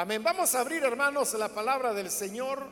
[0.00, 0.22] Amén.
[0.22, 2.62] Vamos a abrir, hermanos, la palabra del Señor.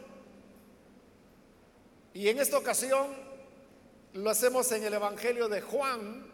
[2.15, 3.09] Y en esta ocasión
[4.13, 6.25] lo hacemos en el Evangelio de Juan.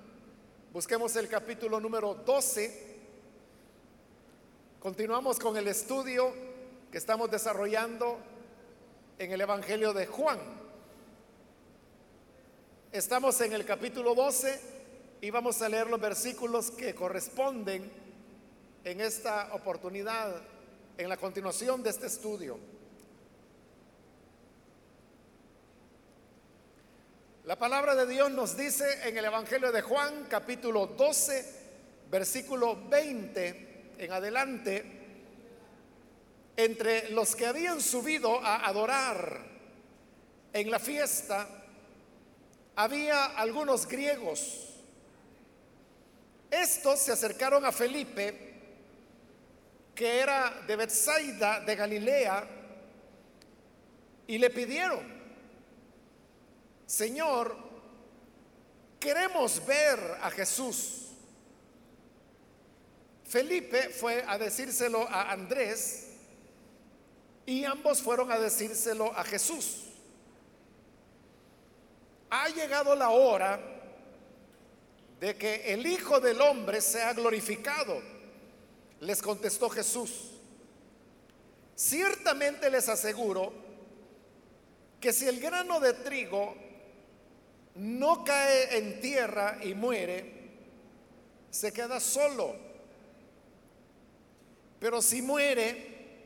[0.70, 2.98] Busquemos el capítulo número 12.
[4.80, 6.30] Continuamos con el estudio
[6.90, 8.18] que estamos desarrollando
[9.18, 10.40] en el Evangelio de Juan.
[12.92, 14.60] Estamos en el capítulo 12
[15.22, 17.90] y vamos a leer los versículos que corresponden
[18.84, 20.51] en esta oportunidad
[20.96, 22.58] en la continuación de este estudio.
[27.44, 31.44] La palabra de Dios nos dice en el Evangelio de Juan capítulo 12,
[32.10, 34.84] versículo 20 en adelante,
[36.56, 39.44] entre los que habían subido a adorar
[40.52, 41.48] en la fiesta,
[42.76, 44.68] había algunos griegos.
[46.50, 48.51] Estos se acercaron a Felipe,
[49.94, 52.46] que era de Bethsaida, de Galilea,
[54.26, 55.00] y le pidieron,
[56.86, 57.56] Señor,
[58.98, 61.08] queremos ver a Jesús.
[63.24, 66.08] Felipe fue a decírselo a Andrés
[67.46, 69.84] y ambos fueron a decírselo a Jesús.
[72.30, 73.60] Ha llegado la hora
[75.18, 78.11] de que el Hijo del Hombre sea glorificado.
[79.02, 80.30] Les contestó Jesús,
[81.74, 83.52] ciertamente les aseguro
[85.00, 86.54] que si el grano de trigo
[87.74, 90.50] no cae en tierra y muere,
[91.50, 92.54] se queda solo.
[94.78, 96.20] Pero si muere,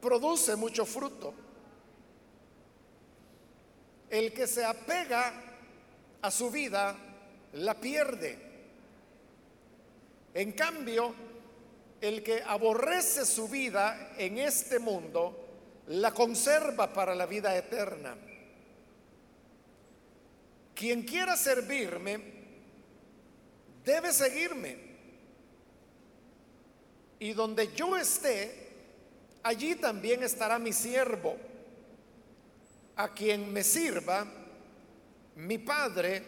[0.00, 1.34] produce mucho fruto.
[4.08, 5.32] El que se apega
[6.22, 6.96] a su vida,
[7.54, 8.38] la pierde.
[10.34, 11.26] En cambio,
[12.00, 15.46] el que aborrece su vida en este mundo,
[15.88, 18.16] la conserva para la vida eterna.
[20.74, 22.20] Quien quiera servirme,
[23.84, 24.76] debe seguirme.
[27.18, 28.68] Y donde yo esté,
[29.42, 31.36] allí también estará mi siervo.
[32.94, 34.26] A quien me sirva,
[35.36, 36.22] mi Padre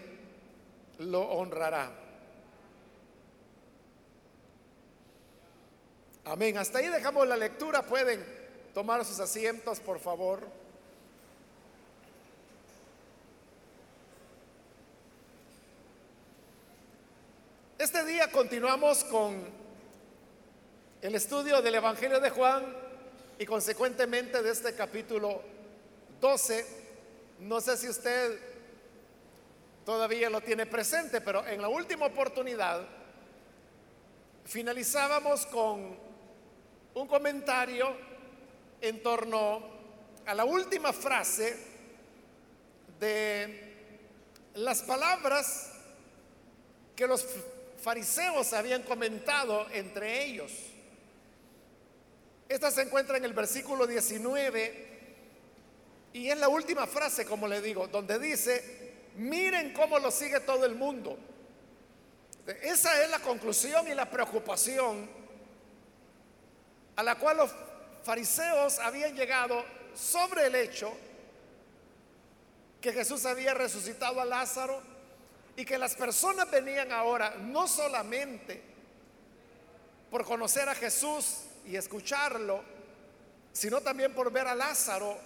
[0.98, 1.99] lo honrará.
[6.24, 6.58] Amén.
[6.58, 7.82] Hasta ahí dejamos la lectura.
[7.82, 8.24] Pueden
[8.74, 10.40] tomar sus asientos, por favor.
[17.78, 19.42] Este día continuamos con
[21.00, 22.76] el estudio del Evangelio de Juan
[23.38, 25.40] y consecuentemente de este capítulo
[26.20, 26.66] 12.
[27.40, 28.38] No sé si usted
[29.86, 32.86] todavía lo tiene presente, pero en la última oportunidad
[34.44, 36.09] finalizábamos con
[36.94, 37.94] un comentario
[38.80, 39.62] en torno
[40.26, 41.56] a la última frase
[42.98, 43.70] de
[44.54, 45.72] las palabras
[46.96, 47.26] que los
[47.82, 50.52] fariseos habían comentado entre ellos.
[52.48, 54.88] Esta se encuentra en el versículo 19
[56.12, 60.66] y es la última frase, como le digo, donde dice, miren cómo lo sigue todo
[60.66, 61.16] el mundo.
[62.62, 65.19] Esa es la conclusión y la preocupación
[66.96, 67.50] a la cual los
[68.02, 69.64] fariseos habían llegado
[69.94, 70.92] sobre el hecho
[72.80, 74.82] que Jesús había resucitado a Lázaro
[75.56, 78.62] y que las personas venían ahora no solamente
[80.10, 82.62] por conocer a Jesús y escucharlo,
[83.52, 85.18] sino también por ver a Lázaro,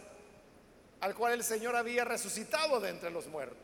[1.00, 3.58] al cual el Señor había resucitado de entre los muertos.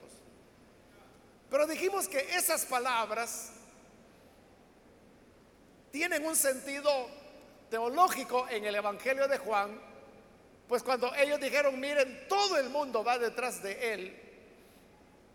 [1.50, 3.50] Pero dijimos que esas palabras
[5.91, 7.09] tienen un sentido
[7.70, 9.81] teológico en el Evangelio de Juan,
[10.69, 14.20] pues cuando ellos dijeron, miren, todo el mundo va detrás de él,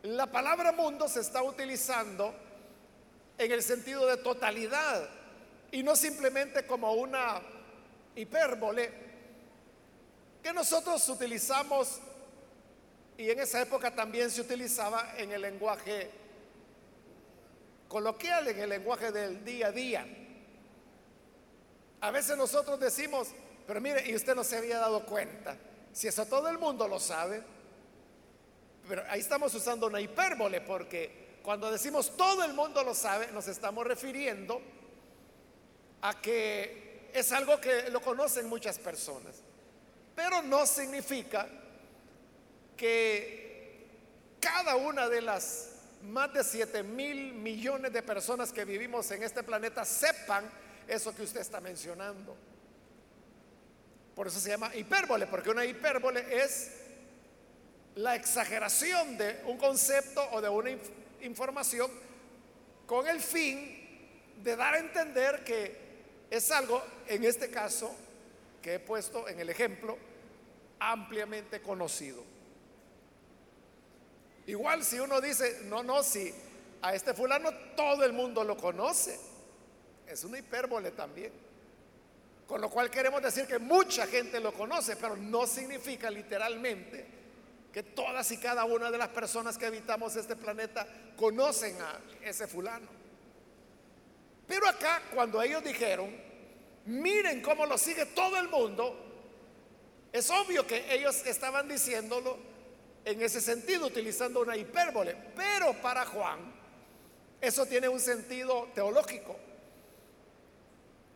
[0.04, 2.34] la palabra mundo se está utilizando
[3.38, 5.10] en el sentido de totalidad
[5.72, 7.42] y no simplemente como una
[8.16, 8.92] hipérbole
[10.44, 12.00] que nosotros utilizamos
[13.18, 16.12] y en esa época también se utilizaba en el lenguaje
[17.88, 20.25] coloquial, en el lenguaje del día a día.
[22.02, 23.30] A veces nosotros decimos,
[23.66, 25.58] pero mire, y usted no se había dado cuenta.
[25.92, 27.42] Si eso todo el mundo lo sabe,
[28.88, 33.48] pero ahí estamos usando una hipérbole porque cuando decimos todo el mundo lo sabe, nos
[33.48, 34.62] estamos refiriendo
[36.02, 39.36] a que es algo que lo conocen muchas personas.
[40.16, 41.48] Pero no significa
[42.76, 43.88] que
[44.40, 45.70] cada una de las
[46.04, 50.50] más de 7 mil millones de personas que vivimos en este planeta sepan
[50.88, 52.36] eso que usted está mencionando.
[54.16, 56.72] Por eso se llama hipérbole, porque una hipérbole es
[57.96, 60.72] la exageración de un concepto o de una
[61.22, 61.90] información
[62.86, 63.86] con el fin
[64.44, 65.86] de dar a entender que
[66.30, 67.94] es algo, en este caso,
[68.62, 69.98] que he puesto en el ejemplo,
[70.80, 72.24] ampliamente conocido.
[74.48, 76.34] Igual si uno dice, no, no, si
[76.82, 79.20] a este fulano todo el mundo lo conoce,
[80.08, 81.32] es una hipérbole también.
[82.48, 87.06] Con lo cual queremos decir que mucha gente lo conoce, pero no significa literalmente
[87.74, 90.88] que todas y cada una de las personas que habitamos este planeta
[91.18, 92.88] conocen a ese fulano.
[94.48, 96.16] Pero acá, cuando ellos dijeron,
[96.86, 98.96] miren cómo lo sigue todo el mundo,
[100.14, 102.38] es obvio que ellos estaban diciéndolo
[103.04, 105.16] en ese sentido, utilizando una hipérbole.
[105.36, 106.40] Pero para Juan,
[107.42, 109.36] eso tiene un sentido teológico.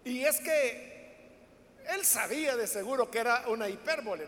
[0.09, 0.89] Y es que
[1.87, 4.25] él sabía de seguro que era una hipérbole,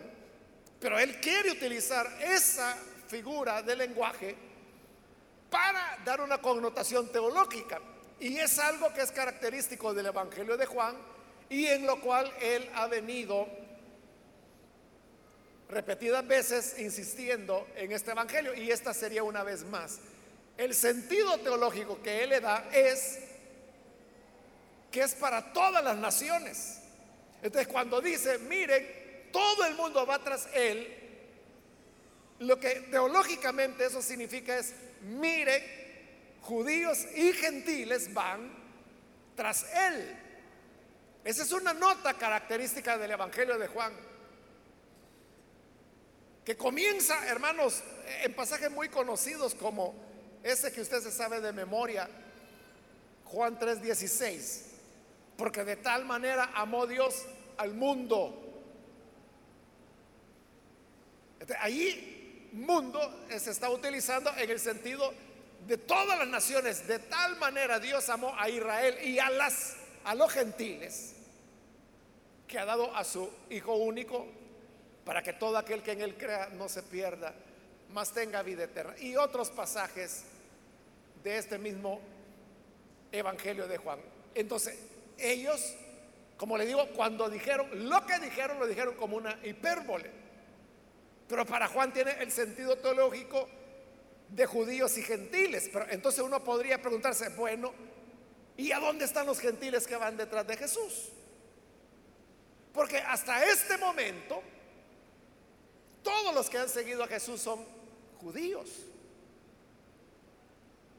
[0.79, 4.35] pero él quiere utilizar esa figura de lenguaje
[5.49, 7.81] para dar una connotación teológica.
[8.19, 10.95] Y es algo que es característico del Evangelio de Juan
[11.49, 13.47] y en lo cual él ha venido
[15.67, 19.97] repetidas veces insistiendo en este Evangelio y esta sería una vez más.
[20.57, 23.30] El sentido teológico que él le da es
[24.91, 26.79] que es para todas las naciones.
[27.41, 30.97] Entonces cuando dice, miren, todo el mundo va tras él,
[32.39, 35.63] lo que teológicamente eso significa es, miren,
[36.41, 38.51] judíos y gentiles van
[39.35, 40.17] tras él.
[41.23, 43.93] Esa es una nota característica del Evangelio de Juan,
[46.43, 47.83] que comienza, hermanos,
[48.23, 49.93] en pasajes muy conocidos como
[50.43, 52.09] ese que usted se sabe de memoria,
[53.25, 54.70] Juan 3:16,
[55.41, 57.25] porque de tal manera amó Dios
[57.57, 58.31] al mundo.
[61.61, 65.11] Allí mundo se está utilizando en el sentido
[65.65, 70.13] de todas las naciones, de tal manera Dios amó a Israel y a las a
[70.13, 71.15] los gentiles
[72.47, 74.27] que ha dado a su Hijo único
[75.03, 77.33] para que todo aquel que en Él crea no se pierda,
[77.89, 78.93] mas tenga vida eterna.
[78.99, 80.23] Y otros pasajes
[81.23, 81.99] de este mismo
[83.11, 83.99] Evangelio de Juan.
[84.35, 84.90] Entonces,
[85.21, 85.75] ellos,
[86.37, 90.09] como le digo, cuando dijeron, lo que dijeron lo dijeron como una hipérbole.
[91.27, 93.47] Pero para Juan tiene el sentido teológico
[94.29, 95.69] de judíos y gentiles.
[95.71, 97.73] Pero entonces uno podría preguntarse, bueno,
[98.57, 101.09] ¿y a dónde están los gentiles que van detrás de Jesús?
[102.73, 104.41] Porque hasta este momento,
[106.03, 107.65] todos los que han seguido a Jesús son
[108.19, 108.69] judíos.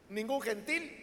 [0.09, 1.02] Ningún gentil.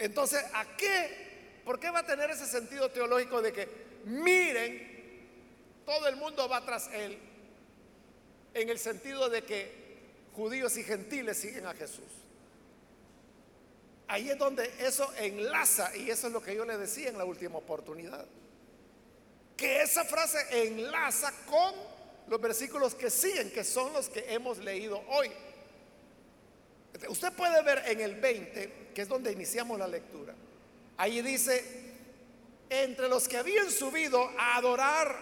[0.00, 1.60] Entonces, ¿a qué?
[1.64, 3.68] ¿Por qué va a tener ese sentido teológico de que
[4.06, 5.28] miren,
[5.84, 7.18] todo el mundo va tras él?
[8.54, 9.70] En el sentido de que
[10.34, 12.08] judíos y gentiles siguen a Jesús.
[14.08, 17.24] Ahí es donde eso enlaza, y eso es lo que yo le decía en la
[17.24, 18.26] última oportunidad,
[19.56, 21.74] que esa frase enlaza con
[22.26, 25.30] los versículos que siguen, que son los que hemos leído hoy.
[27.08, 30.34] Usted puede ver en el 20, que es donde iniciamos la lectura,
[30.96, 31.64] ahí dice,
[32.68, 35.16] entre los que habían subido a adorar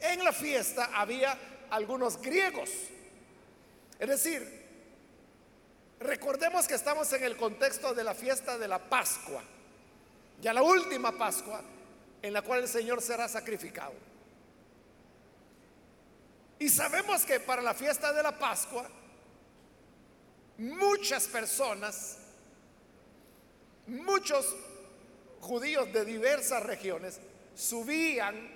[0.00, 1.38] en la fiesta había
[1.70, 2.70] algunos griegos.
[3.98, 4.64] Es decir,
[6.04, 9.42] Recordemos que estamos en el contexto de la fiesta de la Pascua,
[10.38, 11.62] ya la última Pascua
[12.20, 13.94] en la cual el Señor será sacrificado.
[16.58, 18.86] Y sabemos que para la fiesta de la Pascua,
[20.58, 22.18] muchas personas,
[23.86, 24.54] muchos
[25.40, 27.20] judíos de diversas regiones
[27.54, 28.50] subían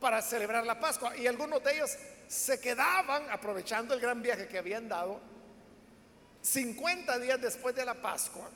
[0.00, 1.96] para celebrar la Pascua y algunos de ellos
[2.28, 5.20] se quedaban aprovechando el gran viaje que habían dado
[6.42, 8.48] 50 días después de la Pascua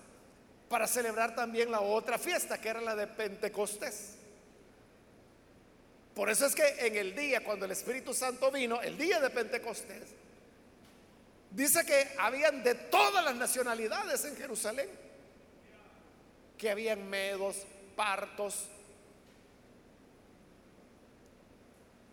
[0.69, 4.15] para celebrar también la otra fiesta, que era la de Pentecostés.
[6.15, 9.31] Por eso es que en el día cuando el Espíritu Santo vino, el día de
[9.31, 10.09] Pentecostés,
[11.55, 14.89] dice que habían de todas las nacionalidades en Jerusalén,
[16.59, 17.57] que habían medos,
[17.97, 18.67] partos,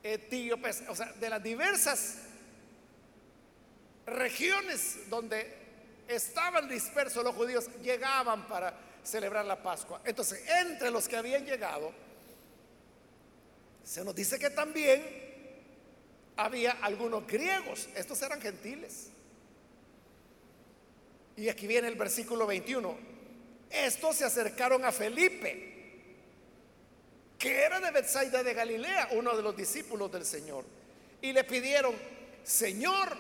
[0.04, 2.18] etíopes, o sea, de las diversas
[4.06, 5.56] regiones donde
[6.08, 10.02] estaban dispersos los judíos, llegaban para celebrar la Pascua.
[10.06, 11.92] Entonces, entre los que habían llegado,
[13.84, 15.30] se nos dice que también
[16.36, 19.10] había algunos griegos, estos eran gentiles.
[21.40, 22.98] Y aquí viene el versículo 21.
[23.70, 25.68] Estos se acercaron a Felipe
[27.38, 30.66] que era de Bethsaida de Galilea, uno de los discípulos del Señor.
[31.22, 31.96] Y le pidieron,
[32.44, 33.16] Señor,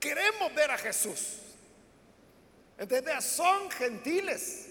[0.00, 1.40] queremos ver a Jesús.
[2.78, 4.68] Entonces, son gentiles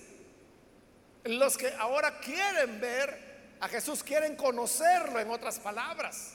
[1.25, 6.34] los que ahora quieren ver a Jesús, quieren conocerlo, en otras palabras.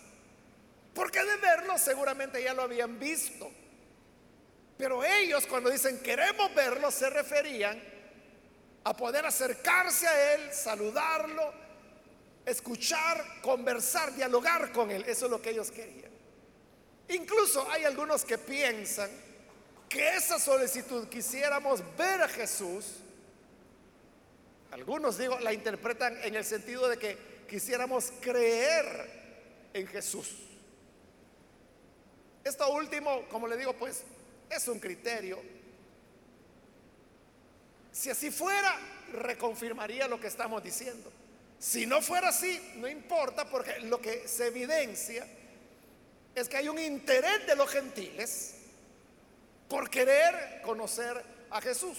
[0.94, 3.50] Porque de verlo seguramente ya lo habían visto.
[4.82, 7.80] Pero ellos cuando dicen queremos verlo se referían
[8.82, 11.52] a poder acercarse a Él, saludarlo,
[12.44, 15.04] escuchar, conversar, dialogar con Él.
[15.06, 16.10] Eso es lo que ellos querían.
[17.10, 19.08] Incluso hay algunos que piensan
[19.88, 22.86] que esa solicitud quisiéramos ver a Jesús.
[24.72, 30.38] Algunos digo la interpretan en el sentido de que quisiéramos creer en Jesús.
[32.42, 34.02] Esto último, como le digo, pues
[34.54, 35.40] es un criterio.
[37.90, 38.78] Si así fuera,
[39.12, 41.12] reconfirmaría lo que estamos diciendo.
[41.58, 45.26] Si no fuera así, no importa, porque lo que se evidencia
[46.34, 48.54] es que hay un interés de los gentiles
[49.68, 51.98] por querer conocer a Jesús.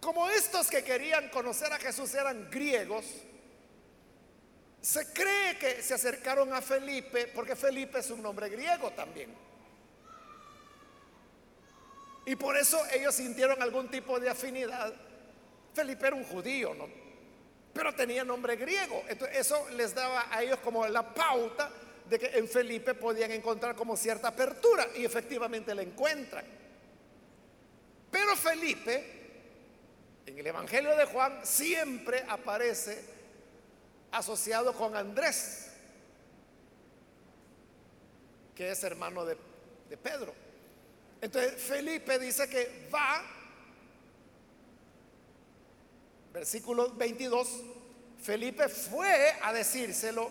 [0.00, 3.04] Como estos que querían conocer a Jesús eran griegos,
[4.80, 9.49] se cree que se acercaron a Felipe, porque Felipe es un nombre griego también.
[12.26, 14.92] Y por eso ellos sintieron algún tipo de afinidad.
[15.74, 16.88] Felipe era un judío, ¿no?
[17.72, 19.04] Pero tenía nombre griego.
[19.08, 21.70] Entonces eso les daba a ellos como la pauta
[22.08, 24.86] de que en Felipe podían encontrar como cierta apertura.
[24.96, 26.44] Y efectivamente la encuentran.
[28.10, 29.20] Pero Felipe,
[30.26, 33.02] en el Evangelio de Juan, siempre aparece
[34.10, 35.70] asociado con Andrés,
[38.54, 39.36] que es hermano de,
[39.88, 40.49] de Pedro.
[41.20, 43.22] Entonces Felipe dice que va,
[46.32, 47.48] versículo 22,
[48.22, 50.30] Felipe fue a decírselo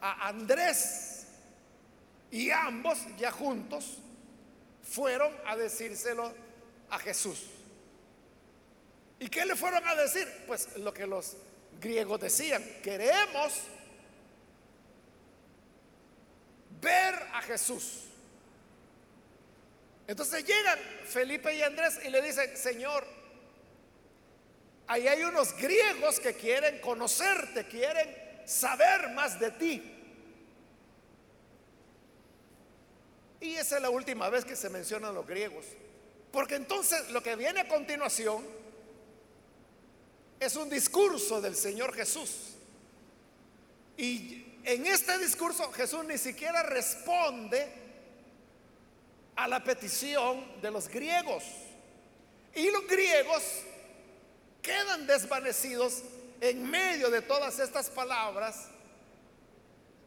[0.00, 1.26] a Andrés
[2.30, 3.98] y ambos ya juntos
[4.82, 6.32] fueron a decírselo
[6.90, 7.44] a Jesús.
[9.18, 10.26] ¿Y qué le fueron a decir?
[10.46, 11.36] Pues lo que los
[11.80, 13.60] griegos decían, queremos
[16.80, 18.04] ver a Jesús.
[20.06, 23.06] Entonces llegan Felipe y Andrés y le dicen, Señor,
[24.86, 29.90] ahí hay unos griegos que quieren conocerte, quieren saber más de ti.
[33.40, 35.66] Y esa es la última vez que se mencionan los griegos.
[36.32, 38.44] Porque entonces lo que viene a continuación
[40.40, 42.54] es un discurso del Señor Jesús.
[43.96, 47.68] Y en este discurso Jesús ni siquiera responde
[49.36, 51.44] a la petición de los griegos.
[52.54, 53.42] Y los griegos
[54.62, 56.02] quedan desvanecidos
[56.40, 58.68] en medio de todas estas palabras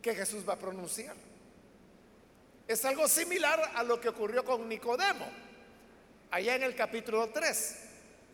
[0.01, 1.15] que Jesús va a pronunciar.
[2.67, 5.25] Es algo similar a lo que ocurrió con Nicodemo,
[6.31, 7.75] allá en el capítulo 3.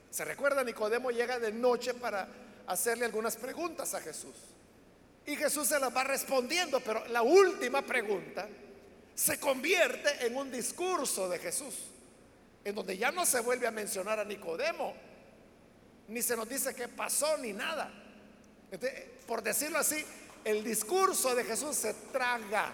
[0.09, 0.63] ¿Se recuerda?
[0.63, 2.27] Nicodemo llega de noche para
[2.67, 4.35] hacerle algunas preguntas a Jesús.
[5.25, 8.47] Y Jesús se las va respondiendo, pero la última pregunta
[9.15, 11.75] se convierte en un discurso de Jesús,
[12.63, 14.93] en donde ya no se vuelve a mencionar a Nicodemo,
[16.07, 17.91] ni se nos dice qué pasó, ni nada.
[19.27, 20.03] por decirlo así,
[20.43, 22.73] el discurso de Jesús se traga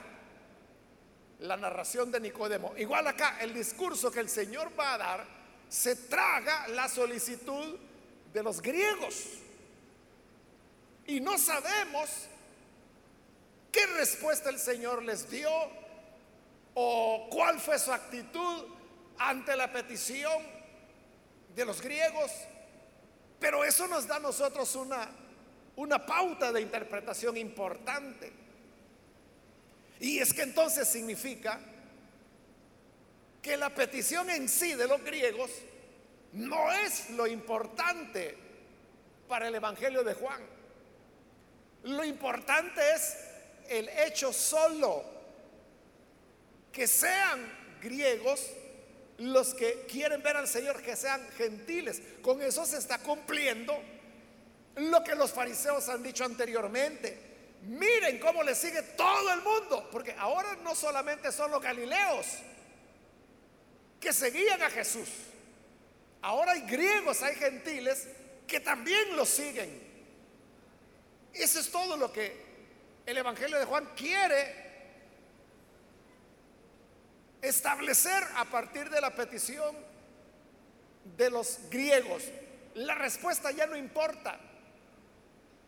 [1.40, 2.74] la narración de Nicodemo.
[2.78, 7.78] Igual acá, el discurso que el Señor va a dar se traga la solicitud
[8.34, 9.26] de los griegos.
[11.06, 12.10] Y no sabemos
[13.72, 15.50] qué respuesta el Señor les dio
[16.74, 18.66] o cuál fue su actitud
[19.18, 20.44] ante la petición
[21.56, 22.32] de los griegos.
[23.40, 25.10] Pero eso nos da a nosotros una,
[25.76, 28.32] una pauta de interpretación importante.
[30.00, 31.60] Y es que entonces significa
[33.42, 35.52] que la petición en sí de los griegos
[36.34, 38.38] no es lo importante
[39.28, 40.42] para el Evangelio de Juan.
[41.84, 43.18] Lo importante es
[43.70, 45.19] el hecho solo
[46.72, 47.40] que sean
[47.82, 48.46] griegos
[49.18, 52.02] los que quieren ver al Señor, que sean gentiles.
[52.22, 53.78] Con eso se está cumpliendo
[54.76, 57.28] lo que los fariseos han dicho anteriormente.
[57.64, 62.26] Miren cómo le sigue todo el mundo, porque ahora no solamente son los galileos
[64.00, 65.10] que seguían a Jesús,
[66.22, 68.08] ahora hay griegos, hay gentiles
[68.48, 69.90] que también lo siguen.
[71.34, 72.34] Eso es todo lo que
[73.06, 74.69] el Evangelio de Juan quiere
[77.42, 79.76] establecer a partir de la petición
[81.18, 82.24] de los griegos.
[82.76, 84.40] La respuesta ya no importa.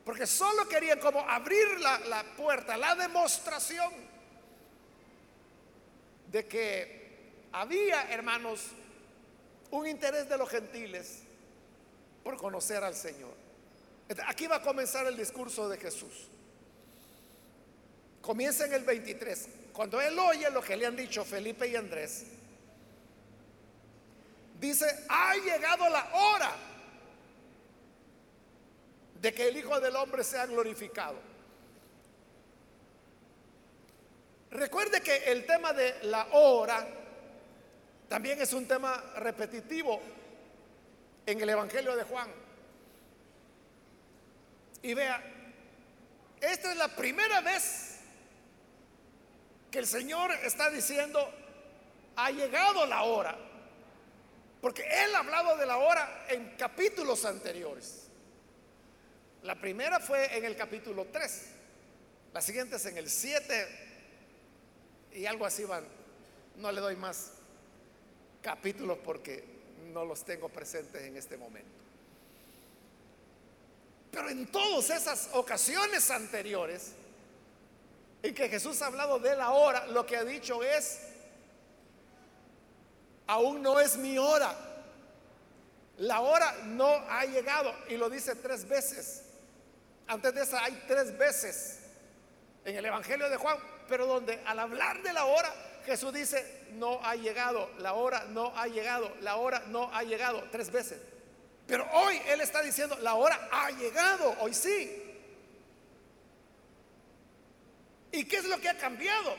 [0.05, 3.91] Porque solo querían como abrir la, la puerta, la demostración
[6.31, 7.01] de que
[7.51, 8.67] había, hermanos,
[9.69, 11.19] un interés de los gentiles
[12.23, 13.33] por conocer al Señor.
[14.27, 16.27] Aquí va a comenzar el discurso de Jesús.
[18.21, 19.47] Comienza en el 23.
[19.73, 22.25] Cuando él oye lo que le han dicho Felipe y Andrés,
[24.59, 26.51] dice, ha llegado la hora
[29.21, 31.19] de que el Hijo del Hombre sea glorificado.
[34.51, 36.85] Recuerde que el tema de la hora
[38.09, 40.01] también es un tema repetitivo
[41.25, 42.29] en el Evangelio de Juan.
[44.81, 45.23] Y vea,
[46.41, 47.90] esta es la primera vez
[49.71, 51.27] que el Señor está diciendo,
[52.17, 53.37] ha llegado la hora.
[54.59, 58.07] Porque Él ha hablado de la hora en capítulos anteriores.
[59.43, 61.45] La primera fue en el capítulo 3,
[62.33, 63.67] la siguiente es en el 7
[65.13, 65.83] y algo así van.
[66.57, 67.31] No le doy más
[68.43, 69.43] capítulos porque
[69.91, 71.71] no los tengo presentes en este momento.
[74.11, 76.91] Pero en todas esas ocasiones anteriores
[78.23, 81.01] en que Jesús ha hablado de la hora, lo que ha dicho es,
[83.27, 84.55] aún no es mi hora.
[85.97, 89.23] La hora no ha llegado y lo dice tres veces.
[90.07, 91.79] Antes de esa hay tres veces
[92.65, 95.53] en el Evangelio de Juan, pero donde al hablar de la hora,
[95.85, 100.43] Jesús dice, no ha llegado, la hora no ha llegado, la hora no ha llegado,
[100.51, 100.99] tres veces.
[101.65, 105.00] Pero hoy Él está diciendo, la hora ha llegado, hoy sí.
[108.11, 109.35] ¿Y qué es lo que ha cambiado?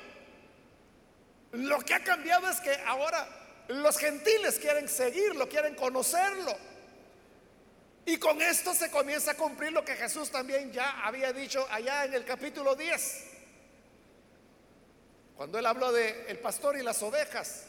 [1.53, 3.29] Lo que ha cambiado es que ahora
[3.69, 6.57] los gentiles quieren seguirlo, quieren conocerlo.
[8.07, 12.05] Y con esto se comienza a cumplir lo que Jesús también ya había dicho allá
[12.05, 13.25] en el capítulo 10.
[15.37, 17.67] Cuando él habló de el pastor y las ovejas.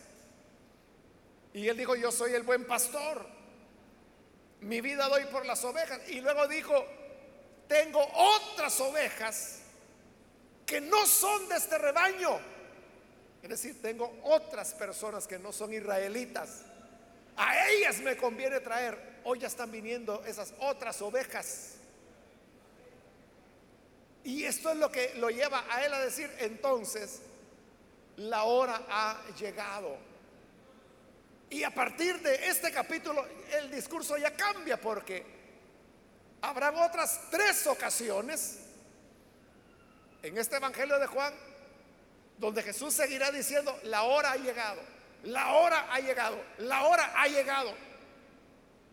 [1.53, 3.27] Y él dijo, yo soy el buen pastor.
[4.61, 5.99] Mi vida doy por las ovejas.
[6.09, 6.85] Y luego dijo,
[7.67, 9.62] tengo otras ovejas
[10.65, 12.39] que no son de este rebaño.
[13.41, 16.62] Es decir, tengo otras personas que no son israelitas.
[17.36, 19.19] A ellas me conviene traer.
[19.26, 21.71] Hoy ya están viniendo esas otras ovejas.
[24.23, 27.19] Y esto es lo que lo lleva a él a decir, entonces,
[28.17, 29.97] la hora ha llegado.
[31.49, 35.26] Y a partir de este capítulo, el discurso ya cambia porque
[36.41, 38.62] habrán otras tres ocasiones
[40.23, 41.33] en este Evangelio de Juan,
[42.38, 44.81] donde Jesús seguirá diciendo, la hora ha llegado,
[45.23, 47.73] la hora ha llegado, la hora ha llegado.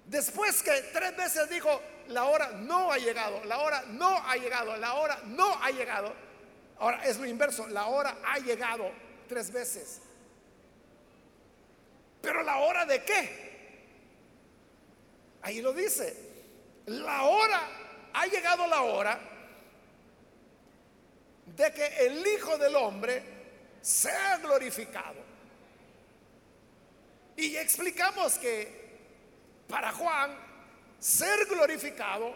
[0.06, 4.76] Después que tres veces dijo, la hora no ha llegado, la hora no ha llegado,
[4.76, 6.12] la hora no ha llegado.
[6.80, 8.90] Ahora es lo inverso, la hora ha llegado
[9.28, 10.00] tres veces.
[12.20, 13.50] Pero la hora de qué?
[15.42, 16.28] Ahí lo dice.
[16.86, 17.68] La hora,
[18.12, 19.29] ha llegado la hora
[21.56, 23.22] de que el Hijo del Hombre
[23.80, 25.30] sea glorificado.
[27.36, 28.80] Y explicamos que
[29.68, 30.36] para Juan
[30.98, 32.34] ser glorificado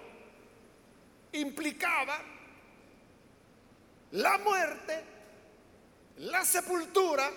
[1.33, 2.19] implicaba
[4.13, 5.05] la muerte,
[6.19, 7.31] la sepultura,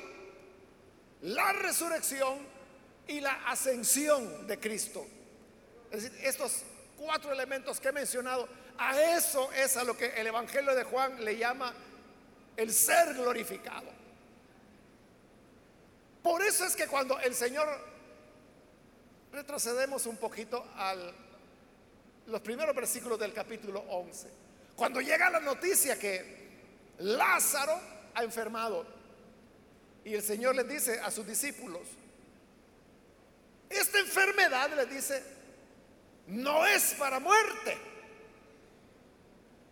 [1.21, 2.37] la resurrección
[3.07, 5.05] y la ascensión de Cristo.
[5.91, 6.63] Es decir, estos
[6.97, 11.23] cuatro elementos que he mencionado a eso es a lo que el Evangelio de Juan
[11.23, 11.73] le llama
[12.55, 13.87] el ser glorificado.
[16.21, 17.67] Por eso es que cuando el Señor,
[19.31, 20.95] retrocedemos un poquito a
[22.27, 24.27] los primeros versículos del capítulo 11,
[24.75, 26.47] cuando llega la noticia que
[26.99, 27.79] Lázaro
[28.13, 28.85] ha enfermado
[30.03, 31.81] y el Señor le dice a sus discípulos,
[33.69, 35.23] esta enfermedad le dice,
[36.27, 37.77] no es para muerte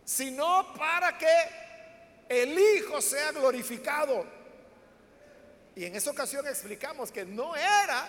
[0.06, 1.36] sino para que
[2.28, 4.24] el Hijo sea glorificado.
[5.74, 8.08] Y en esa ocasión explicamos que no era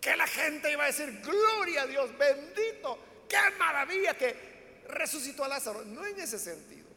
[0.00, 5.48] que la gente iba a decir, gloria a Dios, bendito, qué maravilla que resucitó a
[5.48, 5.84] Lázaro.
[5.84, 6.88] No en ese sentido,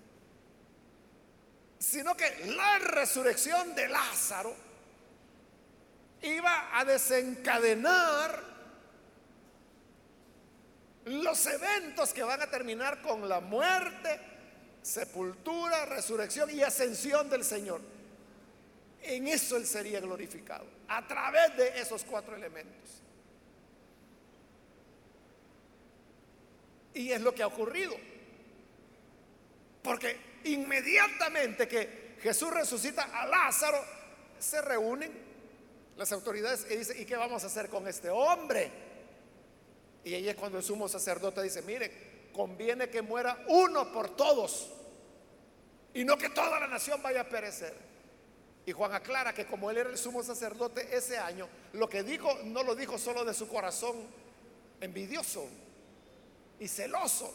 [1.79, 4.55] sino que la resurrección de Lázaro
[6.23, 8.56] iba a desencadenar
[11.07, 14.19] los eventos que van a terminar con la muerte,
[14.81, 17.81] sepultura, resurrección y ascensión del Señor.
[19.01, 23.01] En eso Él sería glorificado, a través de esos cuatro elementos.
[26.93, 27.95] Y es lo que ha ocurrido.
[29.83, 33.83] Porque inmediatamente que Jesús resucita a Lázaro,
[34.39, 35.11] se reúnen
[35.95, 38.86] las autoridades y dicen, ¿y qué vamos a hacer con este hombre?
[40.03, 44.69] Y ahí es cuando el sumo sacerdote dice, mire, conviene que muera uno por todos
[45.93, 47.73] y no que toda la nación vaya a perecer.
[48.65, 52.37] Y Juan aclara que como él era el sumo sacerdote ese año, lo que dijo
[52.43, 53.95] no lo dijo solo de su corazón
[54.81, 55.47] envidioso
[56.59, 57.33] y celoso,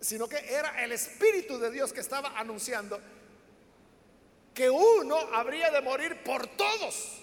[0.00, 3.00] sino que era el Espíritu de Dios que estaba anunciando
[4.54, 7.18] que uno habría de morir por todos.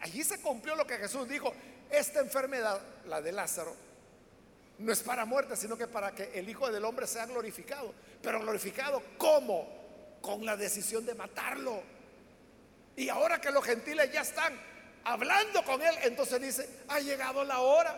[0.00, 1.52] Allí se cumplió lo que Jesús dijo,
[1.98, 3.74] esta enfermedad, la de Lázaro,
[4.78, 7.94] no es para muerte, sino que para que el Hijo del Hombre sea glorificado.
[8.22, 9.84] Pero glorificado, ¿cómo?
[10.24, 11.82] con la decisión de matarlo.
[12.96, 14.58] Y ahora que los gentiles ya están
[15.04, 17.94] hablando con él, entonces dice, ha llegado la hora.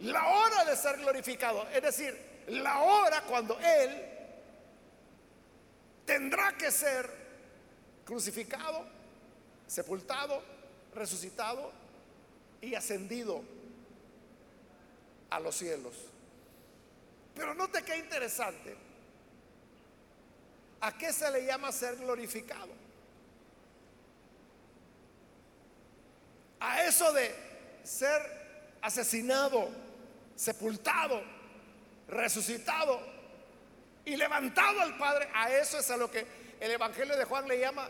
[0.00, 1.68] La hora de ser glorificado.
[1.68, 2.18] Es decir,
[2.48, 4.02] la hora cuando él
[6.06, 7.10] tendrá que ser
[8.06, 8.86] crucificado,
[9.66, 10.42] sepultado,
[10.94, 11.70] resucitado
[12.60, 13.42] y ascendido
[15.30, 15.94] a los cielos.
[17.34, 18.90] Pero note qué interesante
[20.80, 22.72] ¿A qué se le llama ser glorificado?
[26.58, 27.34] A eso de
[27.82, 28.22] ser
[28.80, 29.68] asesinado,
[30.34, 31.22] sepultado,
[32.08, 33.00] resucitado
[34.04, 36.26] y levantado al Padre, a eso es a lo que
[36.58, 37.88] el Evangelio de Juan le llama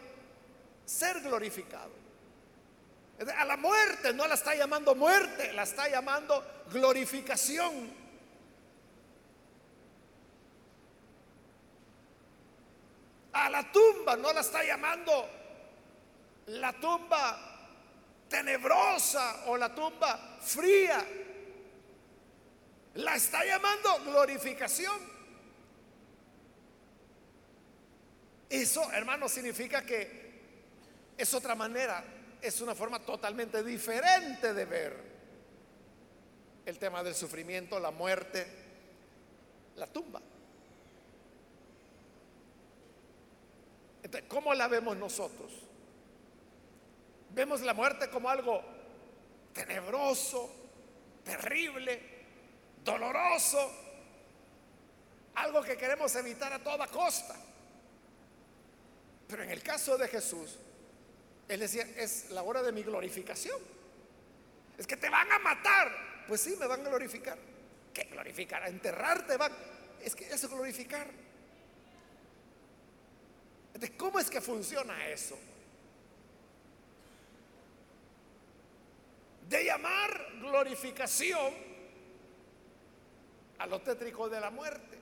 [0.85, 1.99] ser glorificado.
[3.37, 7.92] A la muerte no la está llamando muerte, la está llamando glorificación.
[13.33, 15.28] A la tumba no la está llamando
[16.46, 17.50] la tumba
[18.26, 21.04] tenebrosa o la tumba fría.
[22.94, 24.98] La está llamando glorificación.
[28.48, 30.20] Eso, hermano, significa que
[31.16, 32.02] es otra manera,
[32.42, 35.11] es una forma totalmente diferente de ver
[36.66, 38.46] el tema del sufrimiento, la muerte,
[39.76, 40.20] la tumba.
[44.29, 45.53] ¿cómo la vemos nosotros?
[47.33, 48.61] Vemos la muerte como algo
[49.53, 50.50] tenebroso,
[51.24, 52.00] terrible,
[52.85, 53.70] doloroso,
[55.35, 57.37] algo que queremos evitar a toda costa.
[59.29, 60.59] Pero en el caso de Jesús,
[61.50, 63.58] Él decía, es la hora de mi glorificación.
[64.78, 65.90] Es que te van a matar.
[66.28, 67.36] Pues sí, me van a glorificar.
[67.92, 68.62] ¿Qué glorificar?
[68.62, 69.52] A enterrarte van.
[70.00, 71.08] Es que eso es glorificar.
[73.96, 75.36] ¿cómo es que funciona eso?
[79.48, 81.52] De llamar glorificación
[83.58, 84.98] a lo tétrico de la muerte.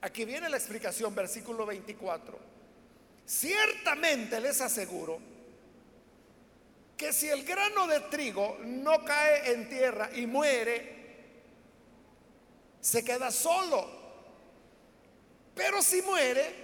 [0.00, 2.49] Aquí viene la explicación, versículo 24.
[3.26, 5.18] Ciertamente les aseguro
[6.96, 10.98] que si el grano de trigo no cae en tierra y muere,
[12.80, 14.00] se queda solo
[15.60, 16.54] pero si muere,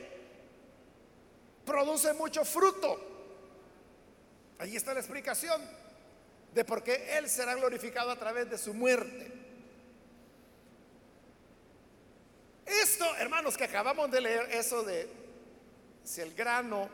[1.66, 2.98] produce mucho fruto.
[4.58, 5.60] Ahí está la explicación
[6.54, 9.30] de por qué Él será glorificado a través de su muerte.
[12.64, 15.06] Esto, hermanos, que acabamos de leer, eso de
[16.06, 16.88] si el grano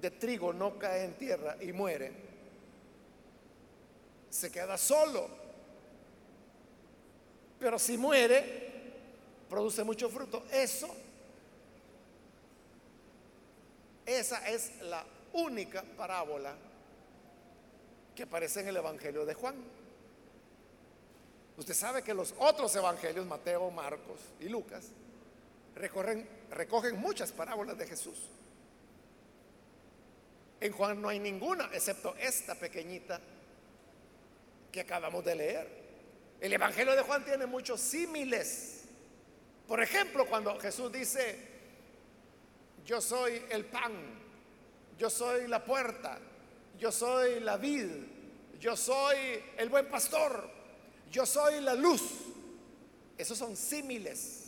[0.00, 2.10] de trigo no cae en tierra y muere,
[4.30, 5.28] se queda solo.
[7.60, 8.94] Pero si muere,
[9.50, 10.44] produce mucho fruto.
[10.50, 10.88] Eso,
[14.06, 16.54] esa es la única parábola
[18.16, 19.56] que aparece en el Evangelio de Juan.
[21.58, 24.86] Usted sabe que los otros evangelios, Mateo, Marcos y Lucas,
[25.74, 28.30] recorren, recogen muchas parábolas de Jesús.
[30.60, 33.20] En Juan no hay ninguna, excepto esta pequeñita
[34.70, 35.82] que acabamos de leer.
[36.40, 38.82] El Evangelio de Juan tiene muchos símiles
[39.72, 41.38] por ejemplo, cuando Jesús dice,
[42.84, 43.92] yo soy el pan,
[44.98, 46.18] yo soy la puerta,
[46.78, 47.86] yo soy la vid,
[48.60, 49.16] yo soy
[49.56, 50.50] el buen pastor,
[51.10, 52.02] yo soy la luz.
[53.16, 54.41] Esos son símiles,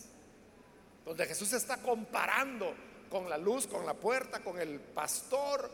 [1.05, 2.75] donde Jesús está comparando
[3.11, 5.71] con la luz, con la puerta, con el pastor,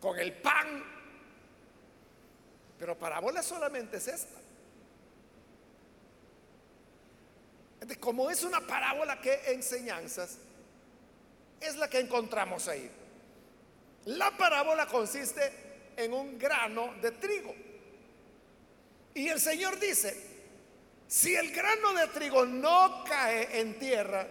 [0.00, 0.84] con el pan.
[2.78, 4.40] Pero parábola solamente es esta.
[8.00, 10.38] como es una parábola que enseñanzas,
[11.60, 12.90] es la que encontramos ahí.
[14.06, 17.54] La parábola consiste en un grano de trigo.
[19.14, 20.33] Y el Señor dice,
[21.06, 24.26] si el grano de trigo no cae en tierra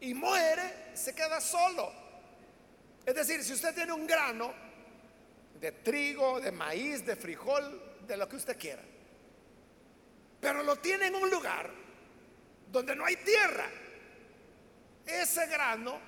[0.00, 1.92] y muere, se queda solo.
[3.04, 4.52] Es decir, si usted tiene un grano
[5.60, 8.82] de trigo, de maíz, de frijol, de lo que usted quiera,
[10.40, 11.70] pero lo tiene en un lugar
[12.70, 13.66] donde no hay tierra,
[15.06, 15.98] ese grano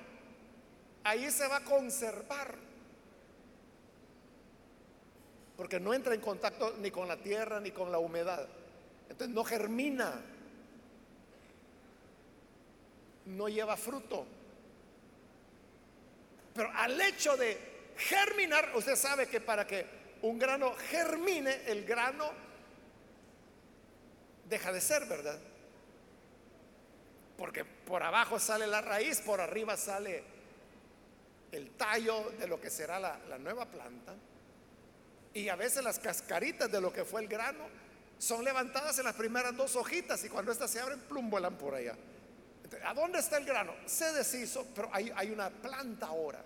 [1.03, 2.55] ahí se va a conservar.
[5.55, 8.47] Porque no entra en contacto ni con la tierra ni con la humedad.
[9.09, 10.21] Entonces no germina.
[13.25, 14.25] No lleva fruto.
[16.53, 19.85] Pero al hecho de germinar, usted sabe que para que
[20.21, 22.31] un grano germine, el grano
[24.49, 25.39] deja de ser, ¿verdad?
[27.37, 30.23] Porque por abajo sale la raíz, por arriba sale
[31.51, 34.15] el tallo de lo que será la, nueva planta.
[35.33, 37.65] Y a veces las cascaritas de lo que fue el grano
[38.17, 41.75] son levantadas en las primeras dos hojitas y cuando estas se abren, plum, vuelan por
[41.75, 41.95] allá.
[42.85, 43.73] ¿A dónde está el grano?
[43.85, 46.43] Se deshizo, pero hay, hay una planta ahora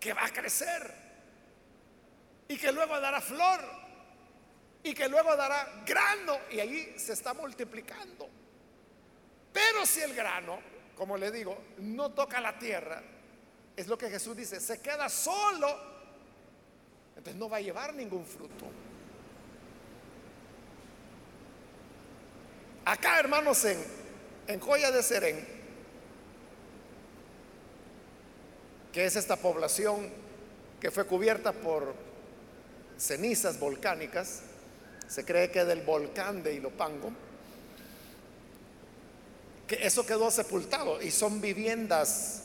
[0.00, 0.94] que va a crecer
[2.48, 3.60] y que luego dará flor
[4.82, 8.28] y que luego dará grano y ahí se está multiplicando.
[9.52, 10.58] Pero si el grano,
[10.96, 13.02] como le digo, no toca la tierra,
[13.76, 15.68] es lo que Jesús dice, se queda solo,
[17.10, 18.66] entonces no va a llevar ningún fruto.
[22.84, 23.78] Acá, hermanos, en,
[24.46, 25.46] en Joya de Serén,
[28.92, 30.08] que es esta población
[30.80, 31.94] que fue cubierta por
[32.98, 34.42] cenizas volcánicas,
[35.08, 37.12] se cree que del volcán de Ilopango,
[39.66, 42.42] que eso quedó sepultado y son viviendas,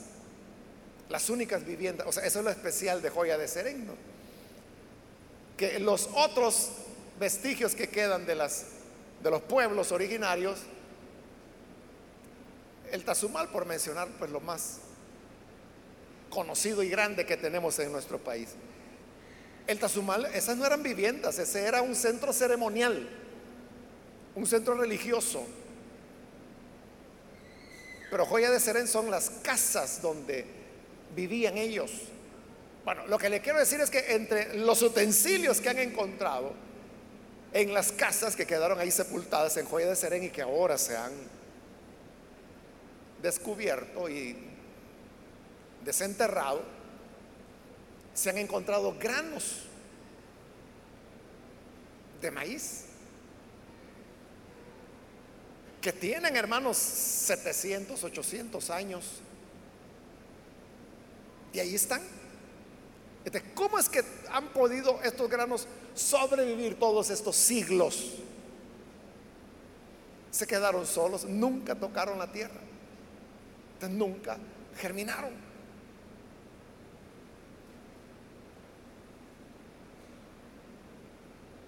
[1.10, 3.94] las únicas viviendas, o sea, eso es lo especial de Joya de Sereno,
[5.58, 6.70] que los otros
[7.20, 8.66] vestigios que quedan de, las,
[9.24, 10.60] de los pueblos originarios,
[12.92, 14.80] el Tazumal, por mencionar pues lo más
[16.30, 18.50] conocido y grande que tenemos en nuestro país.
[19.68, 23.08] El Tazumal, esas no eran viviendas, ese era un centro ceremonial,
[24.36, 25.46] un centro religioso.
[28.10, 30.46] Pero Joya de Serén son las casas donde
[31.16, 31.92] vivían ellos.
[32.84, 36.54] Bueno, lo que le quiero decir es que entre los utensilios que han encontrado
[37.54, 40.96] en las casas que quedaron ahí sepultadas en Joya de Serén y que ahora se
[40.96, 41.12] han
[43.22, 44.36] descubierto y
[45.84, 46.62] desenterrado,
[48.14, 49.64] se han encontrado granos
[52.22, 52.86] de maíz
[55.82, 59.06] que tienen, hermanos, 700, 800 años.
[61.54, 62.02] Y ahí están.
[63.54, 68.16] ¿Cómo es que han podido estos granos sobrevivir todos estos siglos?
[70.32, 72.60] Se quedaron solos, nunca tocaron la tierra,
[73.90, 74.38] nunca
[74.78, 75.50] germinaron.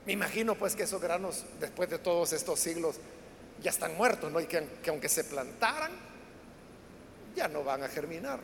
[0.05, 2.95] Me imagino pues que esos granos, después de todos estos siglos,
[3.61, 4.39] ya están muertos, ¿no?
[4.39, 5.91] Y que, aunque se plantaran,
[7.35, 8.39] ya no van a germinar,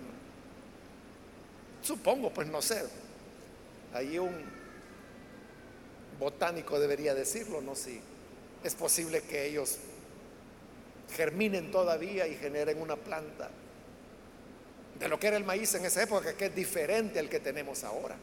[1.82, 2.84] Supongo, pues no sé.
[3.94, 4.46] Ahí un
[6.20, 7.76] botánico debería decirlo, ¿no?
[7.76, 8.00] Si
[8.64, 9.78] es posible que ellos
[11.16, 13.50] germinen todavía y generen una planta
[15.00, 17.84] de lo que era el maíz en esa época, que es diferente al que tenemos
[17.84, 18.16] ahora.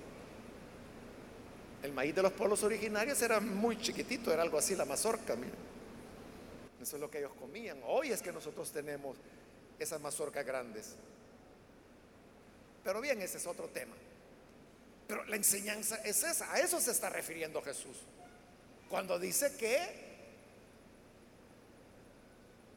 [1.82, 5.54] El maíz de los pueblos originarios era muy chiquitito, era algo así, la mazorca, miren.
[6.82, 7.78] Eso es lo que ellos comían.
[7.86, 9.16] Hoy es que nosotros tenemos
[9.78, 10.94] esas mazorcas grandes.
[12.82, 13.94] Pero bien, ese es otro tema.
[15.06, 17.96] Pero la enseñanza es esa, a eso se está refiriendo Jesús.
[18.88, 20.04] Cuando dice que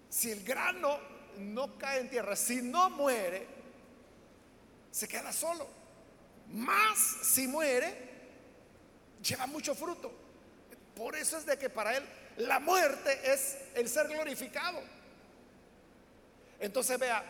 [0.10, 1.00] si el grano
[1.38, 3.48] no cae en tierra, si no muere,
[4.92, 5.68] se queda solo.
[6.50, 7.96] Más si muere,
[9.22, 10.12] lleva mucho fruto.
[10.96, 12.04] Por eso es de que para él
[12.38, 14.82] la muerte es el ser glorificado.
[16.60, 17.24] Entonces vea,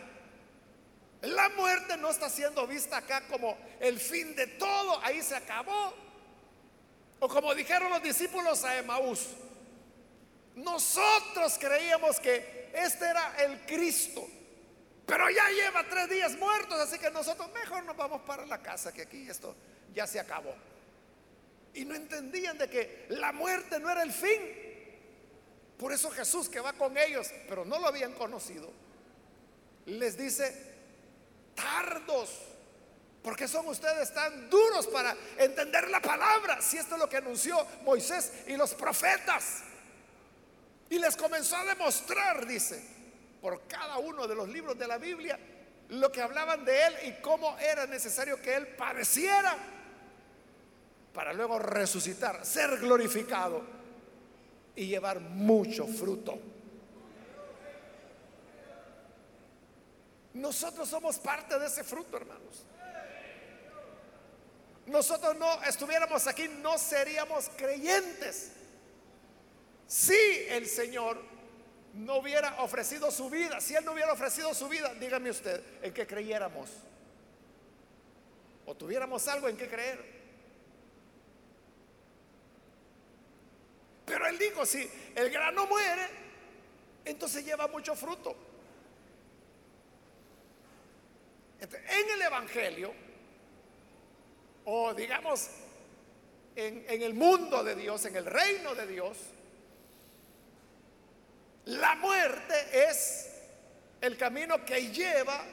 [1.22, 5.92] la muerte no está siendo vista acá como el fin de todo, ahí se acabó.
[7.20, 9.30] O como dijeron los discípulos a Emaús,
[10.54, 14.28] nosotros creíamos que este era el Cristo,
[15.06, 18.92] pero ya lleva tres días muertos, así que nosotros mejor nos vamos para la casa,
[18.92, 19.56] que aquí esto
[19.94, 20.54] ya se acabó.
[21.74, 24.40] Y no entendían de que la muerte no era el fin,
[25.78, 28.70] por eso Jesús que va con ellos, pero no lo habían conocido,
[29.86, 30.67] les dice,
[31.60, 32.48] tardos
[33.22, 36.62] ¿Por qué son ustedes tan duros para entender la palabra?
[36.62, 39.64] Si esto es lo que anunció Moisés y los profetas.
[40.88, 42.82] Y les comenzó a demostrar, dice,
[43.42, 45.38] por cada uno de los libros de la Biblia,
[45.90, 49.58] lo que hablaban de él y cómo era necesario que él padeciera
[51.12, 53.62] para luego resucitar, ser glorificado
[54.74, 56.38] y llevar mucho fruto.
[60.38, 62.64] Nosotros somos parte de ese fruto, hermanos.
[64.86, 68.52] Nosotros no estuviéramos aquí, no seríamos creyentes.
[69.88, 70.14] Si
[70.48, 71.20] el Señor
[71.94, 75.92] no hubiera ofrecido su vida, si Él no hubiera ofrecido su vida, dígame usted, en
[75.92, 76.70] que creyéramos.
[78.64, 80.18] O tuviéramos algo en que creer.
[84.06, 86.06] Pero Él dijo, si el grano muere,
[87.04, 88.47] entonces lleva mucho fruto.
[91.60, 92.94] En el Evangelio,
[94.64, 95.48] o digamos,
[96.54, 99.16] en, el mundo de Dios, en el reino de Dios,
[101.66, 103.30] la muerte es
[104.00, 105.44] el camino que lleva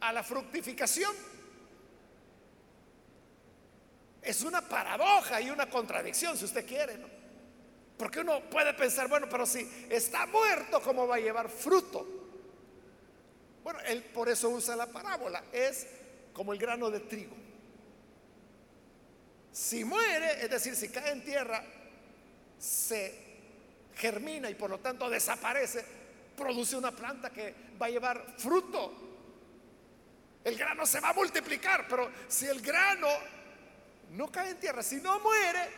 [0.00, 1.14] a la fructificación.
[4.20, 6.96] Es una paradoja y una contradicción, si usted quiere.
[7.96, 12.15] Porque uno puede pensar, bueno, pero si está muerto, ¿cómo va a llevar fruto?
[13.66, 15.42] Bueno, él por eso usa la parábola.
[15.50, 15.88] Es
[16.32, 17.34] como el grano de trigo.
[19.50, 21.64] Si muere, es decir, si cae en tierra,
[22.60, 23.12] se
[23.96, 25.84] germina y por lo tanto desaparece,
[26.36, 28.92] produce una planta que va a llevar fruto.
[30.44, 33.08] El grano se va a multiplicar, pero si el grano
[34.12, 35.68] no cae en tierra, si no muere,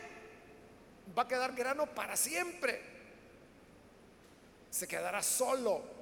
[1.17, 2.83] va a quedar grano para siempre.
[4.69, 5.98] Se quedará solo.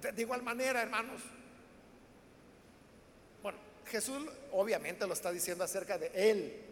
[0.00, 1.20] De igual manera, hermanos.
[3.42, 6.64] Bueno, Jesús obviamente lo está diciendo acerca de él.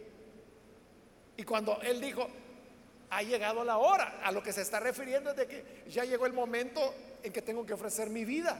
[1.35, 2.27] Y cuando él dijo,
[3.09, 4.19] ha llegado la hora.
[4.23, 7.41] A lo que se está refiriendo es de que ya llegó el momento en que
[7.41, 8.59] tengo que ofrecer mi vida.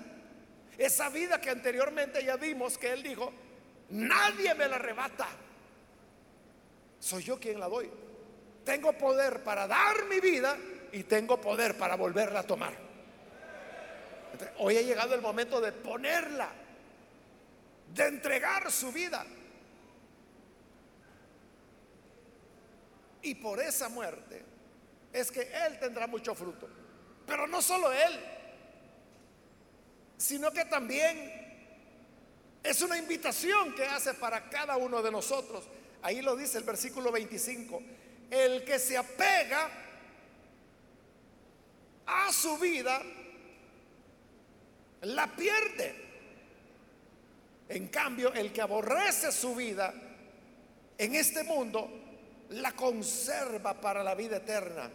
[0.77, 3.33] Esa vida que anteriormente ya vimos que Él dijo,
[3.89, 5.27] nadie me la arrebata.
[6.99, 7.89] Soy yo quien la doy.
[8.63, 10.57] Tengo poder para dar mi vida
[10.91, 12.86] y tengo poder para volverla a tomar.
[14.57, 16.49] Hoy ha llegado el momento de ponerla,
[17.93, 19.25] de entregar su vida.
[23.21, 24.43] Y por esa muerte
[25.11, 26.67] es que Él tendrá mucho fruto.
[27.25, 28.19] Pero no solo Él,
[30.17, 31.47] sino que también
[32.63, 35.65] es una invitación que hace para cada uno de nosotros.
[36.01, 37.81] Ahí lo dice el versículo 25.
[38.29, 39.69] El que se apega
[42.05, 43.01] a su vida,
[45.01, 46.07] la pierde.
[47.69, 49.93] En cambio, el que aborrece su vida
[50.97, 51.89] en este mundo,
[52.49, 54.89] la conserva para la vida eterna.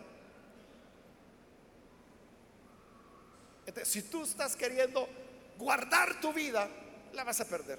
[3.84, 5.08] si tú estás queriendo
[5.56, 6.68] guardar tu vida,
[7.12, 7.78] la vas a perder.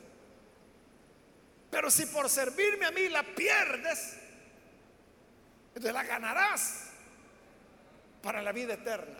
[1.69, 4.17] Pero si por servirme a mí la pierdes,
[5.69, 6.89] entonces la ganarás
[8.21, 9.19] para la vida eterna.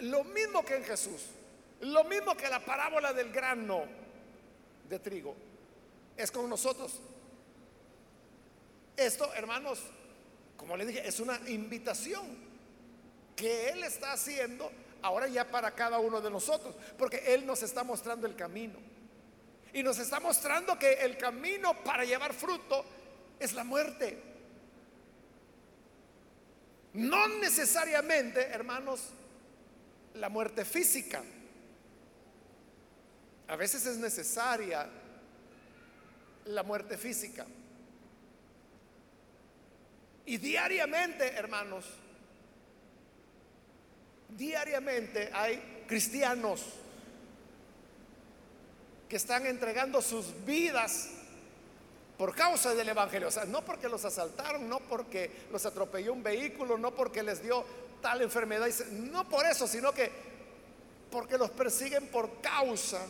[0.00, 1.26] Lo mismo que en Jesús,
[1.80, 3.84] lo mismo que la parábola del grano
[4.88, 5.34] de trigo,
[6.16, 7.00] es con nosotros.
[8.96, 9.80] Esto, hermanos,
[10.56, 12.24] como le dije, es una invitación
[13.34, 17.84] que Él está haciendo ahora ya para cada uno de nosotros, porque Él nos está
[17.84, 18.78] mostrando el camino.
[19.72, 22.82] Y nos está mostrando que el camino para llevar fruto
[23.38, 24.18] es la muerte.
[26.94, 29.10] No necesariamente, hermanos,
[30.18, 31.22] la muerte física.
[33.48, 34.88] A veces es necesaria
[36.46, 37.46] la muerte física.
[40.24, 41.84] Y diariamente, hermanos,
[44.36, 46.64] diariamente hay cristianos
[49.08, 51.10] que están entregando sus vidas
[52.18, 53.28] por causa del Evangelio.
[53.28, 57.42] O sea, no porque los asaltaron, no porque los atropelló un vehículo, no porque les
[57.42, 57.64] dio
[58.00, 60.10] tal enfermedad, no por eso, sino que
[61.10, 63.06] porque los persiguen por causa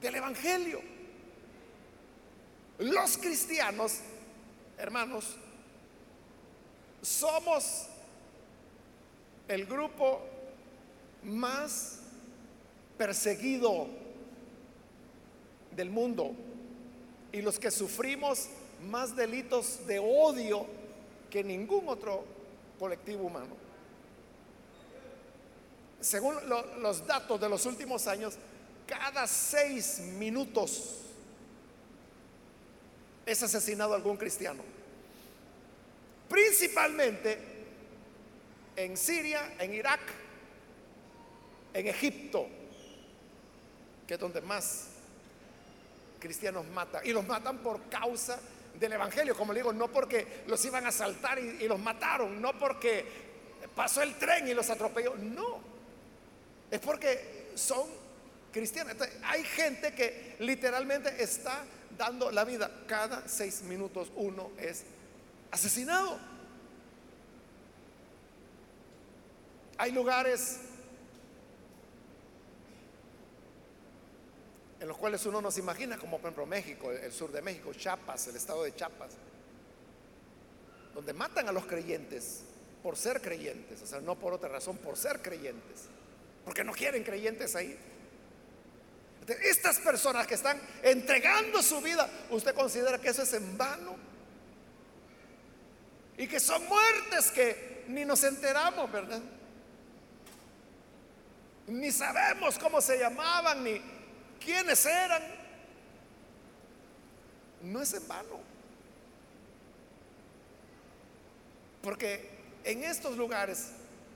[0.00, 0.80] del Evangelio.
[2.78, 3.98] Los cristianos,
[4.76, 5.36] hermanos,
[7.02, 7.86] somos
[9.48, 10.20] el grupo
[11.24, 12.00] más
[12.96, 13.88] perseguido
[15.74, 16.32] del mundo
[17.32, 18.48] y los que sufrimos
[18.88, 20.66] más delitos de odio
[21.30, 22.24] que ningún otro
[22.78, 23.57] colectivo humano.
[26.08, 28.32] Según los datos de los últimos años,
[28.86, 31.02] cada seis minutos
[33.26, 34.62] es asesinado algún cristiano.
[36.30, 37.38] Principalmente
[38.74, 40.00] en Siria, en Irak,
[41.74, 42.46] en Egipto,
[44.06, 44.86] que es donde más
[46.18, 47.04] cristianos matan.
[47.04, 48.40] Y los matan por causa
[48.80, 52.40] del Evangelio, como le digo, no porque los iban a asaltar y, y los mataron,
[52.40, 53.04] no porque
[53.76, 55.67] pasó el tren y los atropelló, no.
[56.70, 57.86] Es porque son
[58.52, 58.94] cristianos.
[59.24, 61.64] hay gente que literalmente está
[61.96, 62.70] dando la vida.
[62.86, 64.84] Cada seis minutos uno es
[65.50, 66.18] asesinado.
[69.78, 70.58] Hay lugares
[74.80, 77.72] en los cuales uno no se imagina, como por ejemplo México, el sur de México,
[77.72, 79.12] Chiapas, el estado de Chiapas,
[80.94, 82.42] donde matan a los creyentes
[82.82, 85.88] por ser creyentes, o sea, no por otra razón, por ser creyentes,
[86.48, 87.78] porque no quieren creyentes ahí.
[89.42, 93.94] Estas personas que están entregando su vida, ¿usted considera que eso es en vano?
[96.16, 99.20] Y que son muertes que ni nos enteramos, ¿verdad?
[101.66, 103.82] Ni sabemos cómo se llamaban, ni
[104.42, 105.22] quiénes eran.
[107.60, 108.40] No es en vano.
[111.82, 112.30] Porque
[112.64, 113.72] en estos lugares,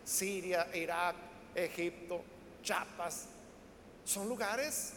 [0.07, 2.23] Siria, Irak, Egipto,
[2.63, 3.27] Chiapas,
[4.05, 4.95] son lugares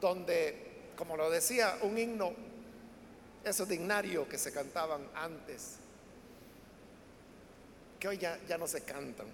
[0.00, 2.32] donde, como lo decía un himno,
[3.44, 5.76] esos dignarios que se cantaban antes,
[8.00, 9.26] que hoy ya, ya no se cantan.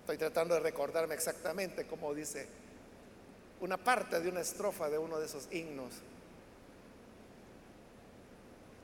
[0.00, 2.46] Estoy tratando de recordarme exactamente cómo dice
[3.60, 5.92] una parte de una estrofa de uno de esos himnos.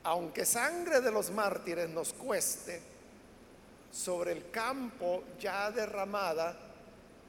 [0.05, 2.81] Aunque sangre de los mártires nos cueste,
[3.97, 6.55] sobre el campo ya derramada,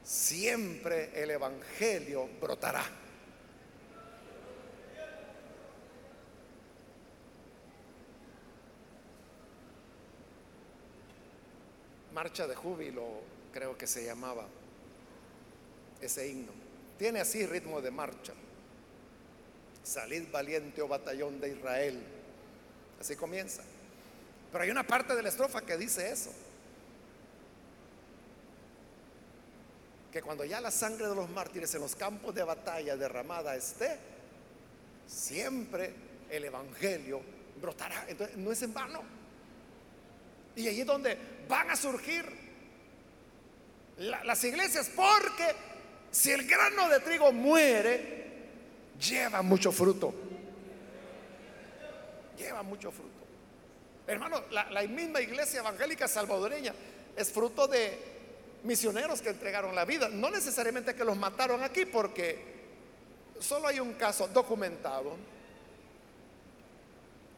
[0.03, 2.83] siempre el Evangelio brotará.
[12.13, 13.05] Marcha de júbilo,
[13.53, 14.45] creo que se llamaba
[16.01, 16.51] ese himno.
[16.97, 18.33] Tiene así ritmo de marcha.
[19.83, 22.03] Salid valiente, oh batallón de Israel.
[22.99, 23.63] Así comienza.
[24.51, 26.33] Pero hay una parte de la estrofa que dice eso.
[30.17, 33.99] Que cuando ya la sangre de los mártires en los campos de batalla derramada esté,
[35.05, 35.93] siempre
[36.27, 37.21] el Evangelio
[37.61, 38.03] brotará.
[38.07, 39.03] Entonces, no es en vano.
[40.55, 41.15] Y allí es donde
[41.47, 42.25] van a surgir
[43.97, 45.55] las iglesias, porque
[46.09, 48.47] si el grano de trigo muere,
[48.99, 50.15] lleva mucho fruto.
[52.39, 53.11] Lleva mucho fruto.
[54.07, 56.73] Hermano, la, la misma iglesia evangélica salvadoreña
[57.15, 58.16] es fruto de
[58.63, 60.09] misioneros que entregaron la vida.
[60.09, 62.57] No necesariamente que los mataron aquí, porque
[63.39, 65.15] solo hay un caso documentado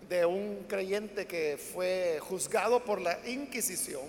[0.07, 4.05] de un creyente que fue juzgado por la Inquisición,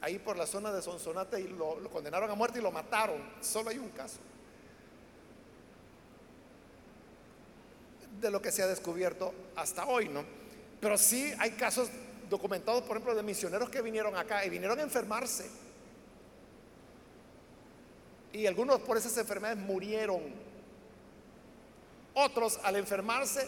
[0.00, 3.20] ahí por la zona de Sonsonate, y lo, condenaron a muerte y lo mataron.
[3.40, 4.18] Solo hay un caso.
[8.20, 10.24] De lo que se ha descubierto hasta hoy, ¿no?
[10.80, 11.88] Pero sí hay casos
[12.32, 15.48] documentados, por ejemplo, de misioneros que vinieron acá y vinieron a enfermarse
[18.32, 20.22] y algunos por esas enfermedades murieron.
[22.14, 23.46] Otros al enfermarse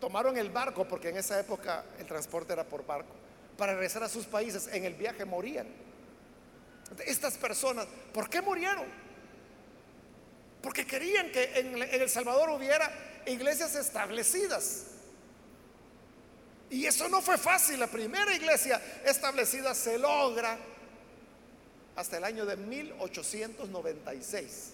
[0.00, 3.14] tomaron el barco, porque en esa época el transporte era por barco,
[3.56, 4.68] para regresar a sus países.
[4.72, 5.66] En el viaje morían.
[7.04, 8.86] Estas personas, ¿por qué murieron?
[10.62, 12.90] Porque querían que en, El Salvador hubiera
[13.26, 14.86] iglesias establecidas.
[16.70, 17.78] Y eso no fue fácil.
[17.78, 20.58] La primera iglesia establecida se logra
[21.94, 24.72] hasta el año de 1896.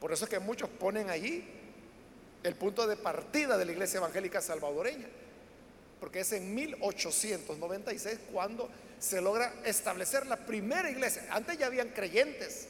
[0.00, 1.44] Por eso es que muchos ponen allí
[2.42, 5.08] el punto de partida de la iglesia evangélica salvadoreña,
[5.98, 11.26] porque es en 1896 cuando se logra establecer la primera iglesia.
[11.30, 12.68] Antes ya habían creyentes,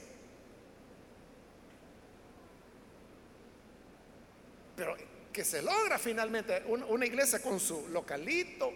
[4.77, 4.97] pero
[5.33, 8.73] que se logra finalmente una, iglesia con su localito,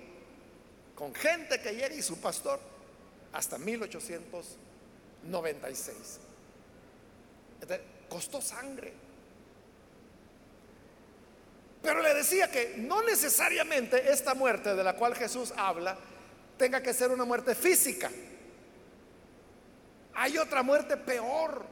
[0.94, 2.60] con gente que llega y su pastor,
[3.32, 4.64] hasta 1896.
[5.30, 5.96] 96.
[8.08, 8.92] costó sangre.
[11.82, 15.96] Pero le decía que no necesariamente esta muerte de la cual Jesús habla
[16.56, 18.10] tenga que ser una muerte física.
[20.14, 21.66] Hay otra muerte peor,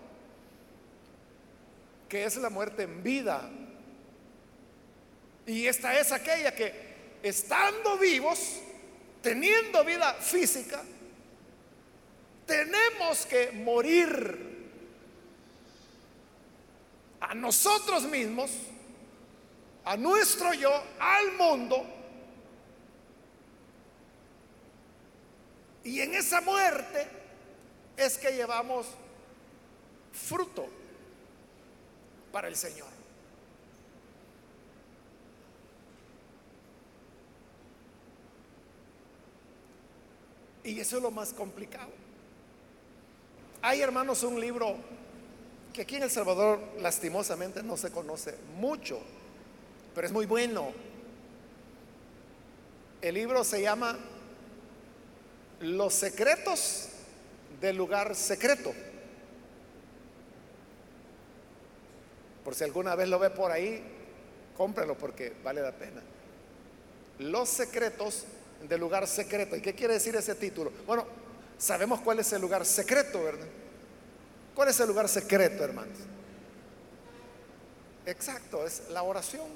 [2.09, 3.49] que es la muerte en vida.
[5.47, 6.73] Y esta es aquella que
[7.23, 8.61] estando vivos,
[9.21, 10.83] teniendo vida física,
[12.47, 14.53] tenemos que morir
[17.21, 18.51] a nosotros mismos,
[19.85, 21.87] a nuestro yo, al mundo.
[25.85, 27.09] Y en esa muerte
[27.97, 28.87] es que llevamos
[30.13, 30.69] fruto
[32.31, 32.92] para el Señor.
[40.65, 41.91] Y eso es lo más complicado.
[43.63, 44.77] Hay, hermanos, un libro
[45.73, 49.01] que aquí en El Salvador lastimosamente no se conoce mucho,
[49.95, 50.73] pero es muy bueno.
[53.01, 53.99] El libro se llama
[55.61, 56.89] Los secretos
[57.61, 58.73] del lugar secreto.
[62.45, 63.83] Por si alguna vez lo ve por ahí,
[64.57, 66.03] cómprelo porque vale la pena.
[67.19, 68.25] Los secretos
[68.69, 69.57] del lugar secreto.
[69.57, 70.73] ¿Y qué quiere decir ese título?
[70.87, 71.07] Bueno,
[71.59, 73.47] sabemos cuál es el lugar secreto, ¿verdad?
[74.55, 75.99] ¿Cuál es el lugar secreto, hermanos?
[78.07, 79.47] Exacto, es la oración.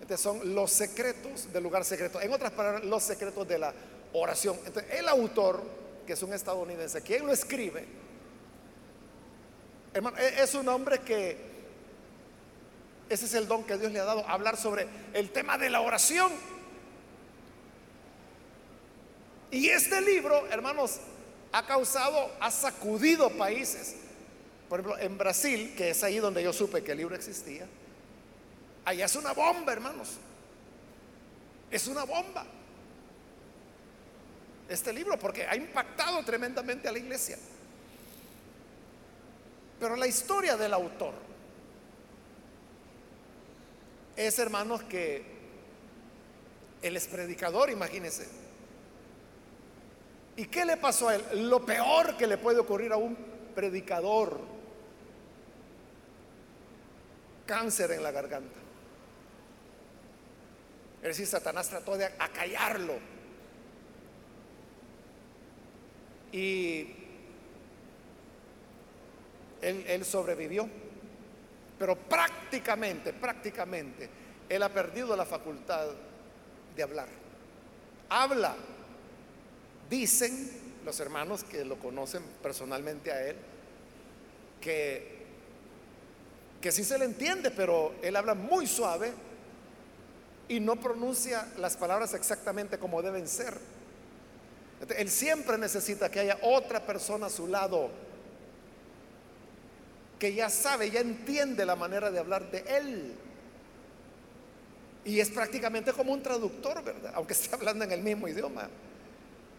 [0.00, 2.20] Entonces son los secretos del lugar secreto.
[2.20, 3.72] En otras palabras, los secretos de la
[4.12, 4.56] oración.
[4.66, 5.62] Entonces, el autor,
[6.06, 7.86] que es un estadounidense, quien lo escribe,
[9.94, 11.54] hermano, e-, es un hombre que
[13.08, 15.80] ese es el don que Dios le ha dado, hablar sobre el tema de la
[15.80, 16.32] oración.
[19.54, 20.98] Y este libro, hermanos,
[21.52, 23.94] ha causado, ha sacudido países.
[24.68, 27.64] Por ejemplo, en Brasil, que es ahí donde yo supe que el libro existía,
[28.84, 30.14] allá es una bomba, hermanos.
[31.70, 32.44] Es una bomba.
[34.68, 37.38] Este libro, porque ha impactado tremendamente a la iglesia.
[39.78, 41.14] Pero la historia del autor
[44.16, 45.24] es, hermanos, que
[46.82, 48.43] él es predicador, imagínense
[50.36, 51.48] ¿Y qué le pasó a él?
[51.48, 53.16] Lo peor que le puede ocurrir a un
[53.54, 54.40] predicador.
[57.46, 58.58] Cáncer en la garganta.
[61.02, 62.94] Es decir, Satanás trató de acallarlo.
[66.32, 66.94] Y
[69.60, 70.68] él, él sobrevivió.
[71.78, 74.08] Pero prácticamente, prácticamente,
[74.48, 75.88] él ha perdido la facultad
[76.74, 77.08] de hablar.
[78.08, 78.56] Habla,
[79.90, 80.50] Dicen
[80.84, 83.36] los hermanos que lo conocen personalmente a él,
[84.60, 85.24] que,
[86.60, 89.12] que sí se le entiende, pero él habla muy suave
[90.48, 93.54] y no pronuncia las palabras exactamente como deben ser.
[94.96, 97.90] Él siempre necesita que haya otra persona a su lado
[100.18, 103.14] que ya sabe, ya entiende la manera de hablar de él.
[105.04, 107.12] Y es prácticamente como un traductor, ¿verdad?
[107.14, 108.68] Aunque esté hablando en el mismo idioma.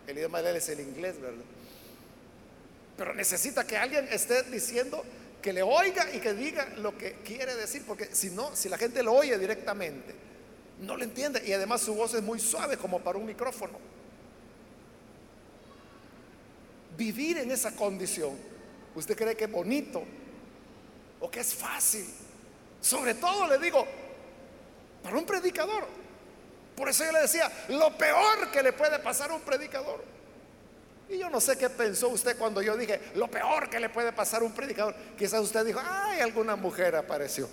[0.07, 1.43] El idioma de él es el inglés, ¿verdad?
[2.97, 5.03] Pero necesita que alguien esté diciendo
[5.41, 8.77] que le oiga y que diga lo que quiere decir, porque si no, si la
[8.77, 10.15] gente lo oye directamente,
[10.81, 11.43] no lo entiende.
[11.45, 13.77] Y además su voz es muy suave como para un micrófono.
[16.97, 18.37] Vivir en esa condición,
[18.95, 20.03] ¿usted cree que es bonito
[21.19, 22.05] o que es fácil?
[22.79, 23.85] Sobre todo le digo,
[25.03, 25.85] para un predicador,
[26.75, 30.03] por eso yo le decía, lo peor que le puede pasar a un predicador.
[31.07, 34.11] Y yo no sé qué pensó usted cuando yo dije, lo peor que le puede
[34.11, 34.95] pasar a un predicador.
[35.17, 37.47] Quizás usted dijo, ay, alguna mujer apareció.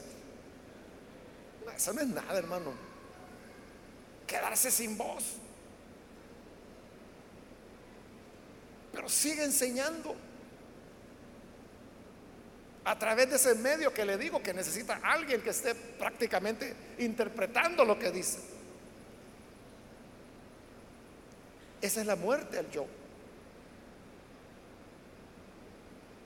[1.75, 2.73] eso no es nada, hermano.
[4.27, 5.25] Quedarse sin voz.
[8.93, 10.17] Pero sigue enseñando.
[12.85, 17.85] A través de ese medio que le digo que necesita alguien que esté prácticamente interpretando
[17.85, 18.41] lo que dice.
[21.83, 22.87] Esa es la muerte al yo.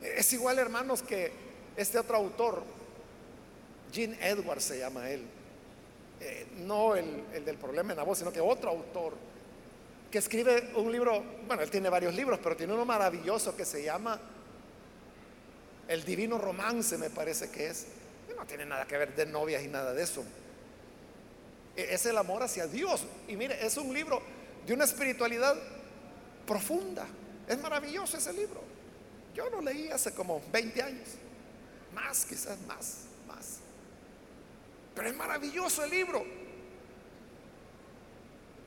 [0.03, 1.33] Es igual, hermanos, que
[1.77, 2.63] este otro autor,
[3.91, 5.25] Gene Edwards se llama él,
[6.21, 9.15] eh, no el, el, del problema en la voz, sino que otro autor,
[10.11, 13.83] que escribe un libro, bueno, él tiene varios libros, pero tiene uno maravilloso que se
[13.83, 14.21] llama
[15.89, 17.87] El Divino Romance, me parece que es.
[18.37, 20.23] No tiene nada que ver de novias y nada de eso.
[21.75, 23.07] E, es el amor hacia Dios.
[23.29, 24.21] Y mire, es un libro
[24.67, 25.57] de una espiritualidad
[26.47, 27.07] profunda.
[27.47, 28.61] Es maravilloso ese libro.
[29.35, 31.09] Yo lo leí hace como 20 años.
[31.95, 33.59] Más, quizás más, más.
[34.95, 36.25] Pero es maravilloso el libro.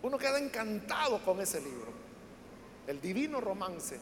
[0.02, 1.91] Uno queda encantado con ese libro.
[2.88, 4.00] El divino romance,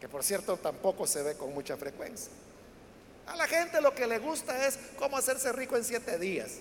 [0.00, 2.32] que por cierto tampoco se ve con mucha frecuencia.
[3.26, 6.58] A la gente lo que le gusta es cómo hacerse rico en siete días.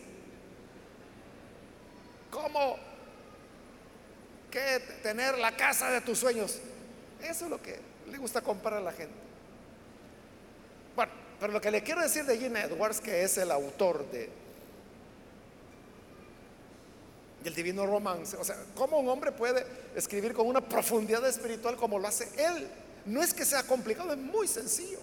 [2.30, 2.78] Cómo
[4.51, 6.59] que tener la casa de tus sueños.
[7.21, 7.79] Eso es lo que
[8.09, 9.13] le gusta comprar a la gente.
[10.95, 14.47] Bueno, pero lo que le quiero decir de Gene Edwards, que es el autor de
[17.43, 21.99] del divino romance, o sea, cómo un hombre puede escribir con una profundidad espiritual como
[21.99, 22.67] lo hace él.
[23.05, 24.99] No es que sea complicado, es muy sencillo.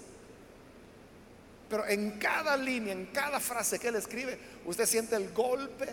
[1.70, 5.86] Pero en cada línea, en cada frase que él escribe, usted siente el golpe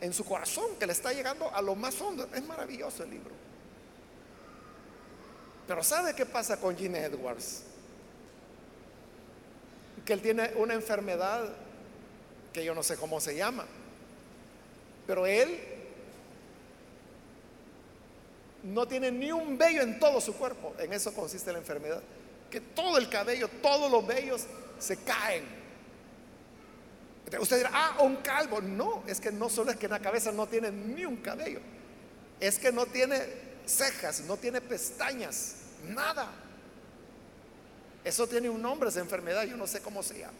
[0.00, 2.28] en su corazón que le está llegando a lo más hondo.
[2.34, 3.32] Es maravilloso el libro.
[5.66, 7.62] Pero ¿sabe qué pasa con Gene Edwards?
[10.04, 11.48] Que él tiene una enfermedad
[12.52, 13.64] que yo no sé cómo se llama.
[15.06, 15.58] Pero él
[18.62, 20.74] no tiene ni un vello en todo su cuerpo.
[20.78, 22.02] En eso consiste la enfermedad.
[22.50, 24.44] Que todo el cabello, todos los vellos
[24.78, 25.63] se caen.
[27.40, 28.60] Usted dirá, ah, un calvo.
[28.60, 31.60] No, es que no solo es que en la cabeza no tiene ni un cabello,
[32.40, 33.22] es que no tiene
[33.66, 35.56] cejas, no tiene pestañas,
[35.88, 36.28] nada.
[38.04, 40.38] Eso tiene un nombre, esa enfermedad, yo no sé cómo se llama.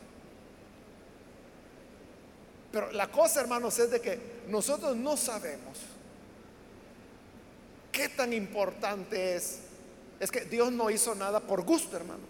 [2.70, 4.18] Pero la cosa, hermanos, es de que
[4.48, 5.78] nosotros no sabemos
[7.90, 9.60] qué tan importante es.
[10.20, 12.24] Es que Dios no hizo nada por gusto, hermano.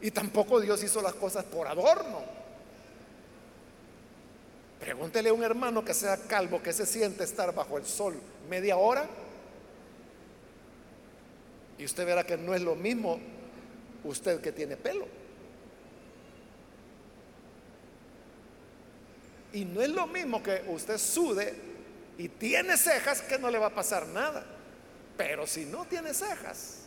[0.00, 2.41] Y tampoco Dios hizo las cosas por adorno.
[4.82, 8.16] Pregúntele a un hermano que sea calvo, que se siente estar bajo el sol
[8.50, 9.08] media hora.
[11.78, 13.20] Y usted verá que no es lo mismo
[14.02, 15.06] usted que tiene pelo.
[19.52, 21.54] Y no es lo mismo que usted sude
[22.18, 24.44] y tiene cejas que no le va a pasar nada.
[25.16, 26.82] Pero si no tiene cejas,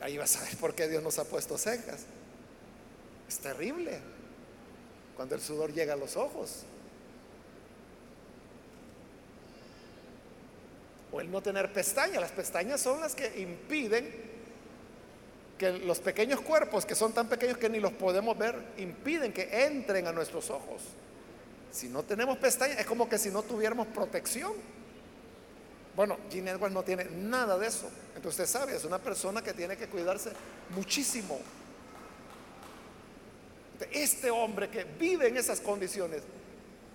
[0.00, 2.06] Ahí vas a ver por qué Dios nos ha puesto cejas.
[3.30, 3.96] Es terrible
[5.14, 6.64] cuando el sudor llega a los ojos.
[11.12, 12.20] O el no tener pestañas.
[12.20, 14.12] Las pestañas son las que impiden
[15.56, 19.64] que los pequeños cuerpos, que son tan pequeños que ni los podemos ver, impiden que
[19.64, 20.82] entren a nuestros ojos.
[21.70, 24.54] Si no tenemos pestañas, es como que si no tuviéramos protección.
[25.94, 27.88] Bueno, Gene Edwards no tiene nada de eso.
[28.16, 30.32] Entonces usted sabe, es una persona que tiene que cuidarse
[30.70, 31.38] muchísimo.
[33.92, 36.22] Este hombre que vive en esas condiciones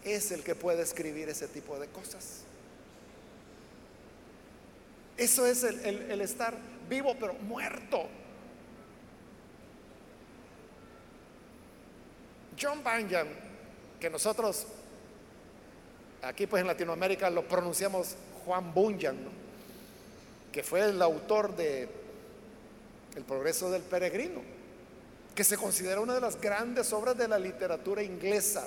[0.04, 2.44] es el que puede escribir ese tipo de cosas.
[5.18, 6.56] Eso es el, estar
[6.90, 8.08] vivo pero muerto.
[12.62, 13.28] John Bunyan,
[14.00, 14.68] que nosotros
[16.22, 18.16] aquí pues en Latinoamérica lo pronunciamos
[18.46, 19.18] Juan Bunyan,
[20.52, 21.90] que fue el autor de
[23.16, 24.42] El progreso del peregrino,
[25.36, 28.66] que se considera una de las grandes obras de la literatura inglesa.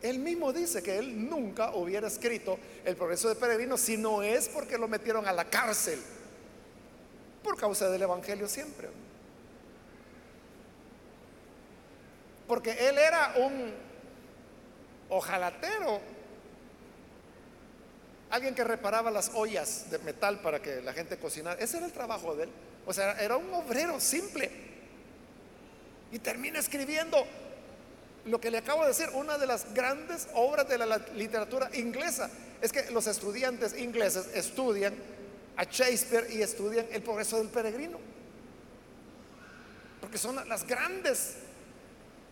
[0.00, 4.48] Él mismo dice que él nunca hubiera escrito El progreso del peregrino si no es
[4.48, 6.00] porque lo metieron a la cárcel
[7.42, 8.88] por causa del Evangelio siempre.
[12.46, 13.72] Porque él era un
[15.08, 16.00] ojalatero
[18.30, 21.60] alguien que reparaba las ollas de metal para que la gente cocinara.
[21.60, 22.50] Ese era el trabajo de él.
[22.86, 24.50] O sea, era un obrero simple.
[26.12, 27.26] Y termina escribiendo
[28.24, 32.30] lo que le acabo de decir, una de las grandes obras de la literatura inglesa.
[32.60, 34.94] Es que los estudiantes ingleses estudian
[35.56, 37.98] a Shakespeare y estudian el progreso del peregrino.
[40.00, 41.36] Porque son las grandes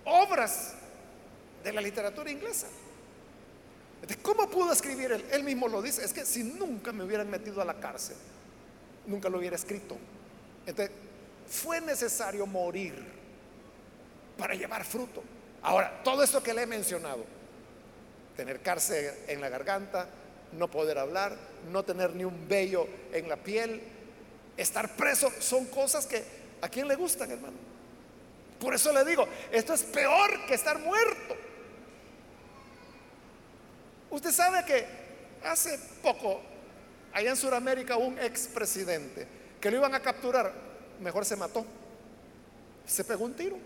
[0.05, 0.74] obras
[1.64, 2.68] de la literatura inglesa.
[4.22, 5.24] ¿Cómo pudo escribir él?
[5.30, 6.05] Él mismo lo dice.
[6.05, 8.16] Es que si nunca me hubieran metido a la cárcel,
[9.07, 9.96] nunca lo hubiera escrito.
[10.66, 10.94] Entonces,
[11.46, 12.94] fue necesario morir
[14.36, 15.22] para llevar fruto.
[15.62, 17.24] Ahora, todo esto que le he mencionado,
[18.36, 20.08] tener cárcel en la garganta,
[20.52, 21.36] no poder hablar,
[21.70, 23.82] no tener ni un vello en la piel,
[24.56, 26.22] estar preso, son cosas que
[26.60, 27.56] a quién le gustan, hermano.
[28.58, 31.36] Por eso le digo, esto es peor que estar muerto.
[34.10, 34.86] Usted sabe que
[35.44, 36.40] hace poco,
[37.12, 39.26] allá en Sudamérica, un expresidente
[39.64, 40.52] que lo iban a capturar,
[41.00, 41.64] mejor se mató.
[42.86, 43.56] Se pegó un tiro.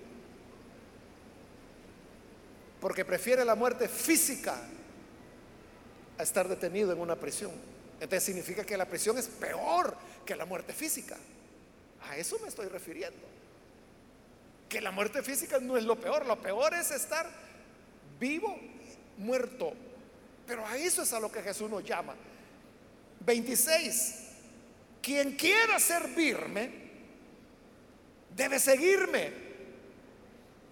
[2.80, 4.60] Porque prefiere la muerte física
[6.16, 7.50] a estar detenido en una prisión.
[7.94, 11.16] Entonces significa que la prisión es peor que la muerte física.
[12.08, 13.26] A eso me estoy refiriendo.
[14.68, 17.28] Que la muerte física no es lo peor, lo peor es estar
[18.20, 18.56] vivo,
[19.16, 19.72] muerto,
[20.46, 22.14] pero a eso es a lo que Jesús nos llama.
[23.26, 24.27] 26.
[25.08, 26.70] Quien quiera servirme,
[28.36, 29.32] debe seguirme.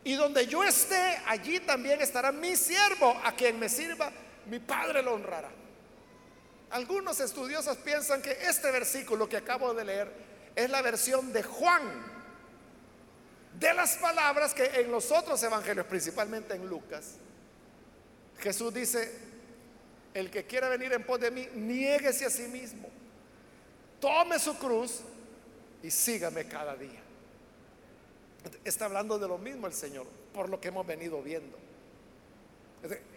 [0.04, 4.12] Y donde yo esté, allí también estará mi siervo, a quien me sirva,
[4.44, 5.48] mi Padre lo honrará.
[6.68, 10.12] Algunos estudiosos piensan que este versículo que acabo de leer
[10.54, 12.04] es la versión de Juan
[13.58, 17.14] de las palabras que en los otros evangelios, principalmente en Lucas,
[18.40, 19.18] Jesús dice,
[20.12, 22.90] el que quiera venir en pos de mí, niéguese a sí mismo,
[24.00, 25.00] tome su cruz
[25.82, 27.02] y sígame cada día.
[28.64, 31.58] Está hablando de lo mismo el Señor, por lo que hemos venido viendo.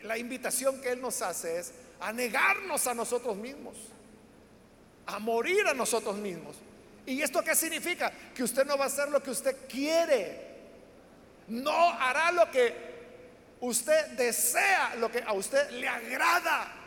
[0.04, 3.76] La invitación que Él nos hace es a negarnos a nosotros mismos,
[5.06, 6.56] a morir a nosotros mismos.
[7.06, 8.12] ¿Y esto qué significa?
[8.34, 10.48] Que usted no va a hacer lo que usted quiere,
[11.48, 12.74] no hará lo que
[13.62, 16.79] usted desea, lo que a usted le agrada,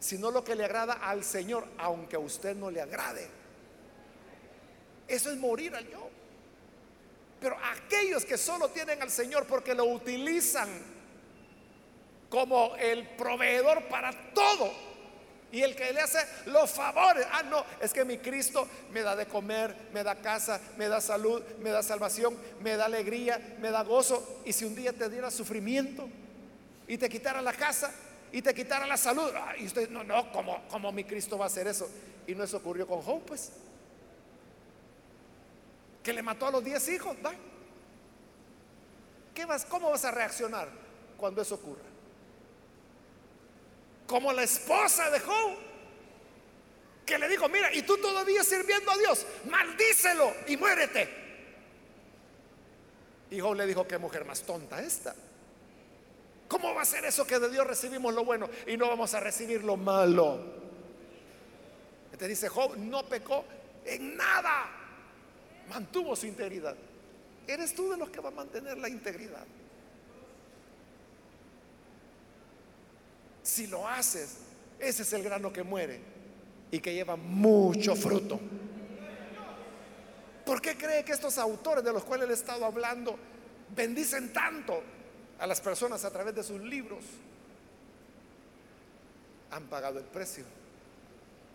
[0.00, 3.28] sino lo que le agrada al Señor, aunque a usted no le agrade.
[5.06, 6.08] Eso es morir al yo.
[7.38, 10.68] Pero aquellos que solo tienen al Señor porque lo utilizan
[12.28, 14.72] como el proveedor para todo
[15.52, 19.16] y el que le hace los favores, ah, no, es que mi Cristo me da
[19.16, 23.70] de comer, me da casa, me da salud, me da salvación, me da alegría, me
[23.70, 24.42] da gozo.
[24.44, 26.08] Y si un día te diera sufrimiento
[26.86, 27.92] y te quitara la casa
[28.32, 31.46] y te quitara la salud, ah, y usted, no, no, como, como mi Cristo va
[31.46, 31.88] a hacer eso?
[32.26, 33.52] Y no eso ocurrió con Job, pues
[36.02, 37.16] que le mató a los diez hijos.
[39.34, 40.68] ¿Qué vas, ¿Cómo vas a reaccionar
[41.16, 41.84] cuando eso ocurra?
[44.06, 45.56] Como la esposa de Job,
[47.06, 51.08] que le dijo, mira, y tú todavía sirviendo a Dios, maldícelo y muérete.
[53.30, 55.14] Y Job le dijo, qué mujer más tonta esta.
[56.50, 59.20] ¿Cómo va a ser eso que de Dios recibimos lo bueno y no vamos a
[59.20, 60.40] recibir lo malo?
[62.18, 63.44] Te dice Job, no pecó
[63.84, 64.68] en nada
[65.68, 66.74] mantuvo su integridad.
[67.46, 69.46] Eres tú de los que va a mantener la integridad.
[73.44, 74.38] Si lo haces,
[74.80, 76.00] ese es el grano que muere
[76.72, 78.40] y que lleva mucho fruto.
[80.44, 83.16] ¿Por qué cree que estos autores de los cuales he estado hablando
[83.74, 84.82] bendicen tanto
[85.40, 87.02] a las personas a través de sus libros?
[89.50, 90.44] Han pagado el precio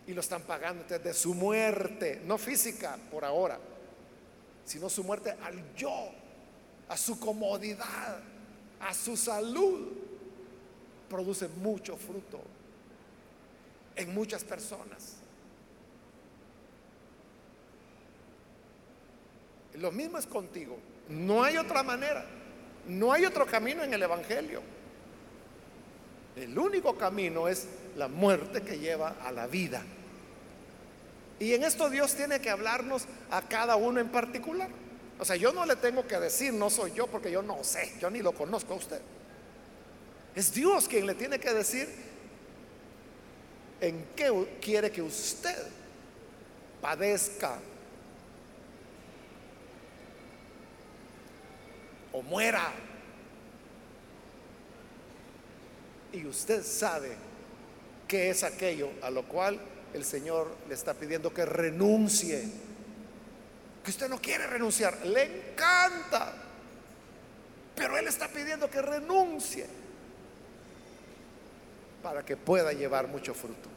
[0.06, 3.58] y lo están pagando desde su muerte, no física por ahora,
[4.64, 6.10] sino su muerte al yo,
[6.88, 8.20] a su comodidad,
[8.80, 9.92] a su salud,
[11.08, 12.40] produce mucho fruto
[13.94, 15.16] en muchas personas.
[19.74, 20.78] Lo mismo es contigo.
[21.08, 22.24] No hay otra manera.
[22.88, 24.62] No hay otro camino en el Evangelio.
[26.36, 27.66] El único camino es
[27.96, 29.82] la muerte que lleva a la vida.
[31.38, 34.68] Y en esto Dios tiene que hablarnos a cada uno en particular.
[35.18, 37.94] O sea, yo no le tengo que decir, no soy yo, porque yo no sé,
[38.00, 39.00] yo ni lo conozco a usted.
[40.34, 41.88] Es Dios quien le tiene que decir
[43.80, 45.56] en qué quiere que usted
[46.80, 47.58] padezca
[52.16, 52.72] o muera.
[56.12, 57.14] Y usted sabe
[58.08, 59.60] qué es aquello a lo cual
[59.92, 62.42] el Señor le está pidiendo que renuncie.
[63.84, 66.32] Que usted no quiere renunciar, le encanta.
[67.74, 69.66] Pero Él está pidiendo que renuncie
[72.02, 73.68] para que pueda llevar mucho fruto.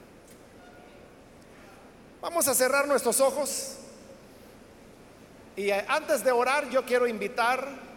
[2.22, 3.76] Vamos a cerrar nuestros ojos.
[5.58, 7.89] Y antes de orar, yo quiero invitar,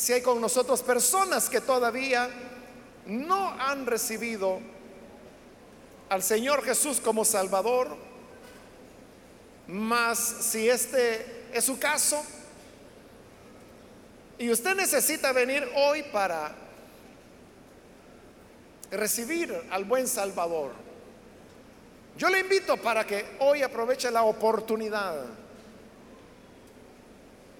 [0.00, 2.30] si hay con nosotros personas que todavía
[3.04, 4.58] no han recibido
[6.08, 7.98] al Señor Jesús como Salvador,
[9.66, 12.24] mas si este es su caso
[14.38, 16.50] y usted necesita venir hoy para
[18.90, 20.72] recibir al buen Salvador,
[22.16, 25.26] yo le invito para que hoy aproveche la oportunidad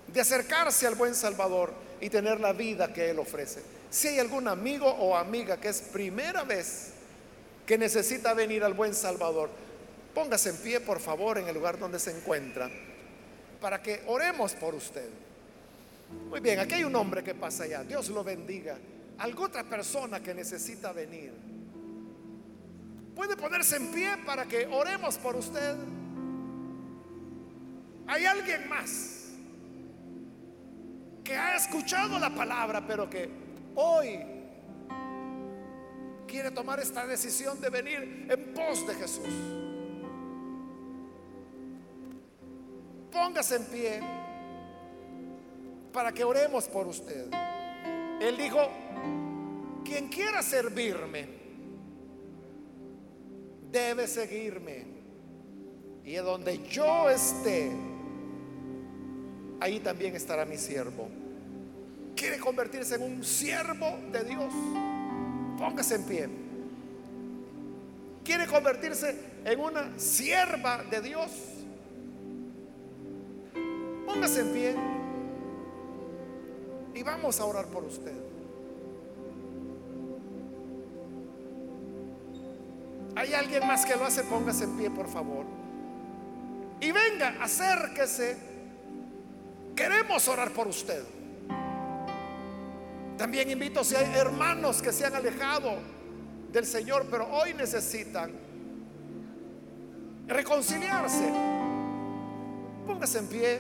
[0.07, 3.63] de acercarse al buen Salvador y tener la vida que Él ofrece.
[3.91, 6.93] Si hay algún amigo o amiga que es primera vez
[7.67, 9.51] que necesita venir al buen Salvador,
[10.15, 12.71] póngase en pie, por favor, en el lugar donde se encuentra,
[13.61, 15.09] para que oremos por usted.
[16.29, 18.77] Muy bien, aquí hay un hombre que pasa allá, Dios lo bendiga.
[19.19, 21.33] Alguna otra persona que necesita venir.
[23.15, 25.77] Puede ponerse en pie para que oremos por usted.
[28.07, 29.20] Hay alguien más
[31.25, 33.29] que ha escuchado la palabra, pero que
[33.75, 34.19] hoy
[36.27, 39.29] quiere tomar esta decisión de venir en pos de Jesús.
[43.11, 44.01] Póngase en pie
[45.93, 47.29] para que oremos por usted.
[48.21, 48.59] Él dijo,
[49.85, 51.27] quien quiera servirme,
[53.71, 54.85] debe seguirme.
[56.05, 57.71] Y donde yo esté,
[59.61, 61.09] ahí también estará mi siervo.
[62.17, 64.53] ¿Quiere convertirse en un siervo de Dios?
[65.59, 66.29] Póngase en pie.
[68.25, 71.31] ¿Quiere convertirse en una sierva de Dios?
[74.07, 74.75] Póngase en pie.
[76.95, 78.13] Y vamos a orar por usted.
[83.17, 84.23] ¿Hay alguien más que lo hace?
[84.25, 85.45] Póngase en pie, por favor.
[86.81, 88.50] Y venga, acérquese.
[89.81, 91.03] Queremos orar por usted.
[93.17, 95.79] También invito si hay hermanos que se han alejado
[96.53, 98.31] del Señor, pero hoy necesitan
[100.27, 101.33] reconciliarse.
[102.87, 103.59] Póngase en pie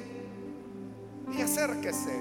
[1.32, 2.12] y acérquese.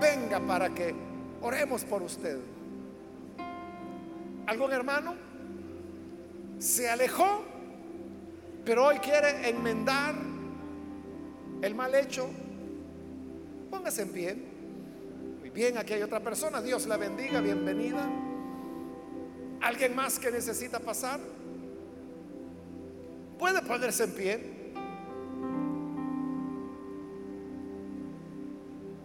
[0.00, 0.94] Venga para que
[1.42, 2.38] oremos por usted.
[4.46, 5.14] ¿Algún hermano?
[6.58, 7.44] Se alejó,
[8.64, 10.14] pero hoy quiere enmendar
[11.60, 12.30] el mal hecho.
[13.84, 14.34] Póngase en pie.
[15.40, 16.62] Muy bien, aquí hay otra persona.
[16.62, 18.08] Dios la bendiga, bienvenida.
[19.60, 21.20] ¿Alguien más que necesita pasar?
[23.38, 24.72] Puede ponerse en pie.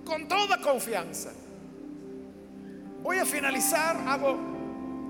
[0.05, 1.31] Con toda confianza.
[3.03, 4.39] Voy a finalizar, hago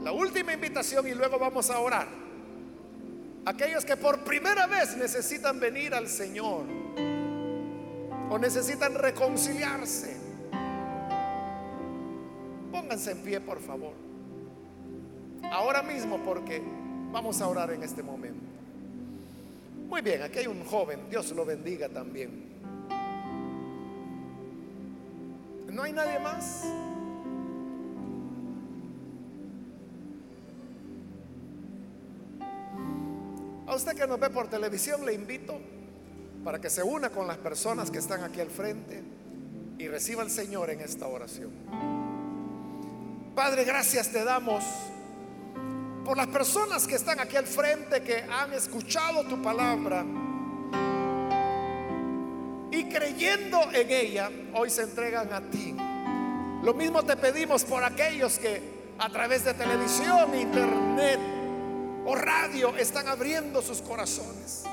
[0.01, 2.07] la última invitación y luego vamos a orar.
[3.45, 6.78] Aquellos que por primera vez necesitan venir al Señor
[8.29, 10.15] o necesitan reconciliarse,
[12.71, 13.93] pónganse en pie, por favor.
[15.51, 16.61] Ahora mismo porque
[17.11, 18.45] vamos a orar en este momento.
[19.87, 22.47] Muy bien, aquí hay un joven, Dios lo bendiga también.
[25.71, 26.65] ¿No hay nadie más?
[33.65, 35.59] A usted que nos ve por televisión le invito
[36.43, 39.03] para que se una con las personas que están aquí al frente
[39.77, 41.51] y reciba al Señor en esta oración.
[43.35, 44.63] Padre, gracias te damos
[46.05, 50.03] por las personas que están aquí al frente, que han escuchado tu palabra
[52.71, 55.75] y creyendo en ella, hoy se entregan a ti.
[56.63, 61.19] Lo mismo te pedimos por aquellos que a través de televisión, internet
[62.05, 64.63] o radio están abriendo sus corazones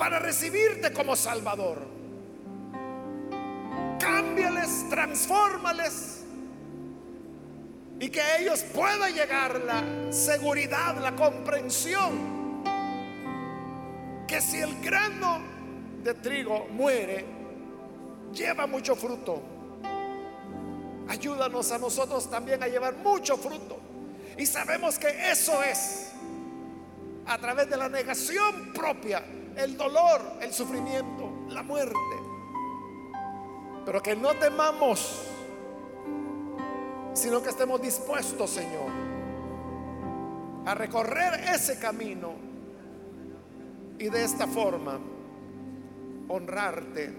[0.00, 1.86] para recibirte como Salvador.
[4.00, 6.22] Cámbiales, transfórmales
[8.00, 12.62] y que a ellos pueda llegar la seguridad, la comprensión
[14.26, 15.42] que si el grano
[16.02, 17.26] de trigo muere,
[18.32, 19.42] lleva mucho fruto.
[21.08, 23.78] Ayúdanos a nosotros también a llevar mucho fruto.
[24.38, 26.12] Y sabemos que eso es
[27.26, 29.22] a través de la negación propia,
[29.56, 31.96] el dolor, el sufrimiento, la muerte.
[33.84, 35.30] Pero que no temamos
[37.12, 38.90] sino que estemos dispuestos, Señor,
[40.64, 42.32] a recorrer ese camino
[43.98, 44.98] y de esta forma
[46.28, 47.12] honrarte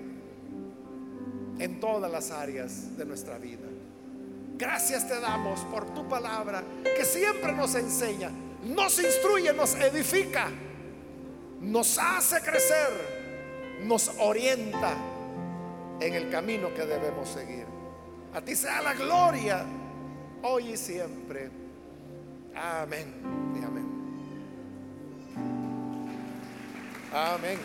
[1.60, 3.68] en todas las áreas de nuestra vida.
[4.58, 8.32] Gracias te damos por tu palabra que siempre nos enseña,
[8.64, 10.50] nos instruye, nos edifica,
[11.62, 12.90] nos hace crecer,
[13.84, 14.96] nos orienta
[16.00, 17.66] en el camino que debemos seguir.
[18.34, 19.64] A ti sea la gloria
[20.42, 21.52] hoy y siempre.
[22.56, 23.14] Amén
[23.60, 23.92] y amén.
[27.14, 27.60] Amén.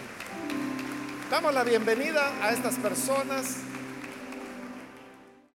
[1.31, 3.57] Damos la bienvenida a estas personas